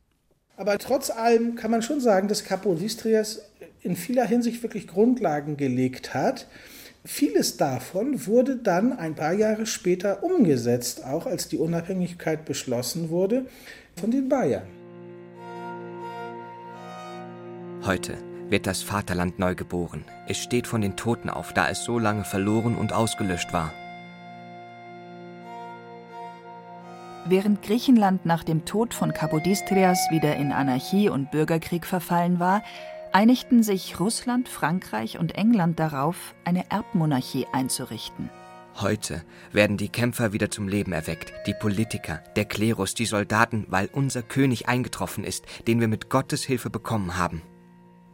Aber 0.57 0.77
trotz 0.77 1.09
allem 1.09 1.55
kann 1.55 1.71
man 1.71 1.81
schon 1.81 1.99
sagen, 1.99 2.27
dass 2.27 2.43
Kapodistrias 2.43 3.41
in 3.81 3.95
vieler 3.95 4.25
Hinsicht 4.25 4.63
wirklich 4.63 4.87
Grundlagen 4.87 5.57
gelegt 5.57 6.13
hat. 6.13 6.47
Vieles 7.03 7.57
davon 7.57 8.25
wurde 8.25 8.57
dann 8.57 8.93
ein 8.93 9.15
paar 9.15 9.33
Jahre 9.33 9.65
später 9.65 10.23
umgesetzt, 10.23 11.05
auch 11.05 11.25
als 11.27 11.47
die 11.47 11.57
Unabhängigkeit 11.57 12.45
beschlossen 12.45 13.09
wurde 13.09 13.45
von 13.95 14.11
den 14.11 14.27
Bayern. 14.27 14.67
Heute 17.83 18.17
wird 18.49 18.67
das 18.67 18.81
Vaterland 18.81 19.39
neu 19.39 19.55
geboren. 19.55 20.05
Es 20.27 20.37
steht 20.37 20.67
von 20.67 20.81
den 20.81 20.95
Toten 20.95 21.29
auf, 21.29 21.53
da 21.53 21.69
es 21.69 21.83
so 21.83 21.99
lange 21.99 22.23
verloren 22.23 22.75
und 22.75 22.93
ausgelöscht 22.93 23.53
war. 23.53 23.71
Während 27.27 27.63
Griechenland 27.63 28.25
nach 28.25 28.43
dem 28.43 28.65
Tod 28.65 28.93
von 28.93 29.11
Kapodistrias 29.11 30.11
wieder 30.11 30.35
in 30.35 30.51
Anarchie 30.51 31.09
und 31.09 31.31
Bürgerkrieg 31.31 31.87
verfallen 31.87 32.39
war, 32.39 32.61
einigten 33.13 33.63
sich 33.63 33.99
Russland, 33.99 34.47
Frankreich 34.47 35.17
und 35.17 35.33
England 35.33 35.79
darauf, 35.79 36.35
eine 36.43 36.69
Erbmonarchie 36.69 37.47
einzurichten. 37.51 38.29
Heute 38.79 39.23
werden 39.53 39.77
die 39.77 39.89
Kämpfer 39.89 40.33
wieder 40.33 40.51
zum 40.51 40.67
Leben 40.67 40.91
erweckt, 40.91 41.33
die 41.47 41.53
Politiker, 41.53 42.21
der 42.35 42.45
Klerus, 42.45 42.93
die 42.93 43.05
Soldaten, 43.05 43.65
weil 43.69 43.89
unser 43.91 44.21
König 44.21 44.67
eingetroffen 44.67 45.23
ist, 45.23 45.45
den 45.65 45.79
wir 45.79 45.87
mit 45.87 46.09
Gottes 46.09 46.43
Hilfe 46.43 46.69
bekommen 46.69 47.17
haben. 47.17 47.41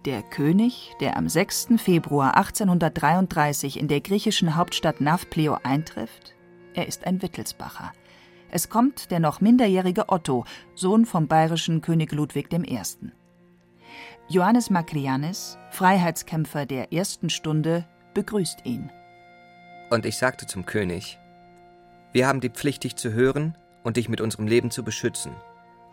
Der 0.06 0.24
König, 0.24 0.96
der 1.00 1.16
am 1.16 1.30
6. 1.30 1.74
Februar 1.78 2.36
1833 2.36 3.80
in 3.80 3.88
der 3.88 4.02
griechischen 4.02 4.56
Hauptstadt 4.56 5.00
Nafplio 5.00 5.60
eintrifft, 5.62 6.34
er 6.74 6.88
ist 6.88 7.06
ein 7.06 7.22
Wittelsbacher. 7.22 7.92
Es 8.50 8.70
kommt 8.70 9.12
der 9.12 9.20
noch 9.20 9.42
minderjährige 9.42 10.10
Otto, 10.10 10.46
Sohn 10.74 11.06
vom 11.06 11.28
bayerischen 11.28 11.82
König 11.82 12.14
Ludwig 12.14 12.52
I. 12.52 12.82
Johannes 14.28 14.72
Makrianis, 14.72 15.60
Freiheitskämpfer 15.70 16.66
der 16.66 16.92
ersten 16.92 17.30
Stunde, 17.30 17.86
begrüßt 18.16 18.66
ihn. 18.66 18.90
Und 19.92 20.08
ich 20.08 20.18
sagte 20.18 20.48
zum 20.48 20.66
König, 20.66 21.20
wir 22.12 22.28
haben 22.28 22.42
die 22.42 22.50
Pflicht, 22.50 22.86
dich 22.86 22.96
zu 22.96 23.14
hören 23.14 23.56
und 23.84 23.98
dich 23.98 24.10
mit 24.10 24.20
unserem 24.20 24.48
Leben 24.48 24.72
zu 24.72 24.84
beschützen, 24.84 25.36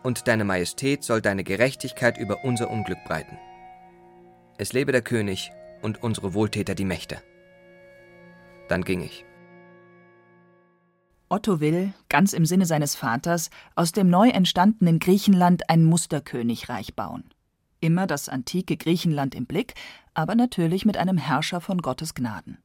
und 0.01 0.27
deine 0.27 0.45
Majestät 0.45 1.03
soll 1.03 1.21
deine 1.21 1.43
Gerechtigkeit 1.43 2.17
über 2.17 2.43
unser 2.43 2.71
Unglück 2.71 3.03
breiten. 3.03 3.37
Es 4.61 4.73
lebe 4.73 4.91
der 4.91 5.01
König 5.01 5.53
und 5.81 6.03
unsere 6.03 6.33
Wohltäter 6.33 6.75
die 6.75 6.83
Mächte. 6.83 7.23
Dann 8.67 8.83
ging 8.83 9.01
ich. 9.01 9.23
Otto 11.29 11.61
will, 11.61 11.93
ganz 12.09 12.33
im 12.33 12.45
Sinne 12.45 12.65
seines 12.65 12.93
Vaters, 12.93 13.51
aus 13.75 13.93
dem 13.93 14.09
neu 14.09 14.27
entstandenen 14.27 14.99
Griechenland 14.99 15.69
ein 15.69 15.85
Musterkönigreich 15.85 16.93
bauen. 16.93 17.23
Immer 17.79 18.05
das 18.05 18.27
antike 18.27 18.75
Griechenland 18.75 19.33
im 19.33 19.45
Blick, 19.45 19.75
aber 20.13 20.35
natürlich 20.35 20.85
mit 20.85 20.97
einem 20.97 21.17
Herrscher 21.17 21.61
von 21.61 21.77
Gottes 21.77 22.13
Gnaden. 22.13 22.57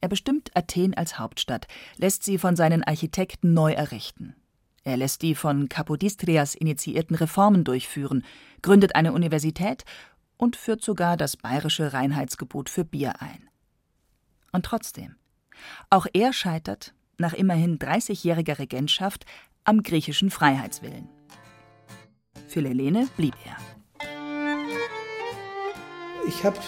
Er 0.00 0.08
bestimmt 0.08 0.52
Athen 0.54 0.94
als 0.94 1.18
Hauptstadt, 1.18 1.66
lässt 1.96 2.22
sie 2.22 2.38
von 2.38 2.54
seinen 2.54 2.84
Architekten 2.84 3.54
neu 3.54 3.72
errichten. 3.72 4.36
Er 4.84 4.98
lässt 4.98 5.22
die 5.22 5.34
von 5.34 5.68
Kapodistrias 5.68 6.54
initiierten 6.54 7.16
Reformen 7.16 7.64
durchführen, 7.64 8.22
gründet 8.62 8.94
eine 8.94 9.14
Universität 9.14 9.84
und 10.36 10.56
führt 10.56 10.82
sogar 10.82 11.16
das 11.16 11.36
bayerische 11.36 11.92
Reinheitsgebot 11.92 12.68
für 12.68 12.84
Bier 12.84 13.20
ein. 13.20 13.48
Und 14.52 14.66
trotzdem, 14.66 15.16
auch 15.90 16.06
er 16.12 16.32
scheitert, 16.32 16.94
nach 17.18 17.32
immerhin 17.32 17.78
30-jähriger 17.78 18.58
Regentschaft, 18.58 19.24
am 19.64 19.82
griechischen 19.82 20.30
Freiheitswillen. 20.30 21.08
Für 22.48 22.60
Lelene 22.60 23.08
blieb 23.16 23.34
er. 23.44 23.56
Ich 26.26 26.44
habe 26.44 26.58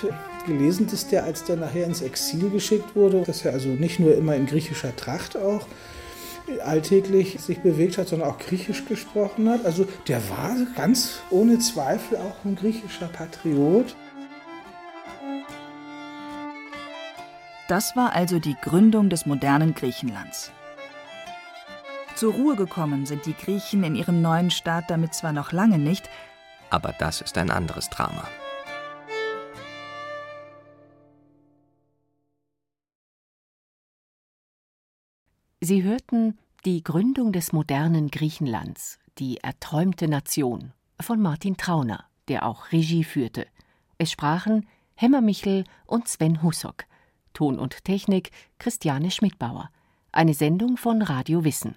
gelesen, 0.47 0.87
dass 0.87 1.09
der, 1.09 1.25
als 1.25 1.45
der 1.45 1.57
nachher 1.57 1.87
ins 1.87 2.03
Exil 2.03 2.51
geschickt 2.51 2.95
wurde, 2.95 3.23
dass 3.23 3.45
er 3.45 3.53
also 3.53 3.69
nicht 3.69 3.99
nur 3.99 4.15
immer 4.15 4.37
in 4.37 4.47
griechischer 4.47 4.95
Tracht 4.97 5.37
auch 5.37 5.67
alltäglich 6.65 7.41
sich 7.41 7.61
bewegt 7.61 7.99
hat, 7.99 8.09
sondern 8.09 8.31
auch 8.31 8.39
Griechisch 8.39 8.85
gesprochen 8.85 9.49
hat. 9.49 9.65
Also 9.65 9.87
der 10.09 10.29
war 10.31 10.55
ganz 10.75 11.21
ohne 11.31 11.59
Zweifel 11.59 12.19
auch 12.19 12.45
ein 12.45 12.57
griechischer 12.57 13.09
Patriot. 13.09 13.95
Das 17.69 17.97
war 17.97 18.15
also 18.15 18.39
die 18.39 18.57
Gründung 18.63 19.11
des 19.11 19.27
modernen 19.27 19.75
Griechenlands. 19.75 20.53
Zur 22.15 22.33
Ruhe 22.33 22.57
gekommen 22.57 23.07
sind 23.07 23.27
die 23.27 23.35
Griechen 23.35 23.83
in 23.83 23.95
ihrem 23.95 24.23
neuen 24.23 24.51
Staat 24.51 24.85
damit 24.89 25.15
zwar 25.15 25.33
noch 25.33 25.53
lange 25.53 25.79
nicht, 25.79 26.09
aber 26.71 26.95
das 26.99 27.21
ist 27.21 27.37
ein 27.37 27.51
anderes 27.51 27.91
Drama. 27.91 28.27
Sie 35.69 35.83
hörten 35.83 36.39
Die 36.65 36.85
Gründung 36.85 37.33
des 37.33 37.53
modernen 37.53 38.09
Griechenlands, 38.09 39.01
die 39.19 39.39
erträumte 39.39 40.07
Nation 40.07 40.73
von 41.01 41.21
Martin 41.21 41.57
Trauner, 41.57 42.05
der 42.29 42.47
auch 42.47 42.71
Regie 42.71 43.03
führte. 43.03 43.49
Es 43.99 44.13
sprachen 44.13 44.69
Hemmer 44.95 45.23
Michel 45.23 45.65
und 45.85 46.07
Sven 46.07 46.45
Hussock. 46.45 46.85
Ton 47.33 47.59
und 47.59 47.83
Technik 47.83 48.31
Christiane 48.61 49.11
Schmidbauer. 49.11 49.71
Eine 50.13 50.35
Sendung 50.35 50.77
von 50.77 51.03
Radio 51.03 51.43
Wissen. 51.43 51.75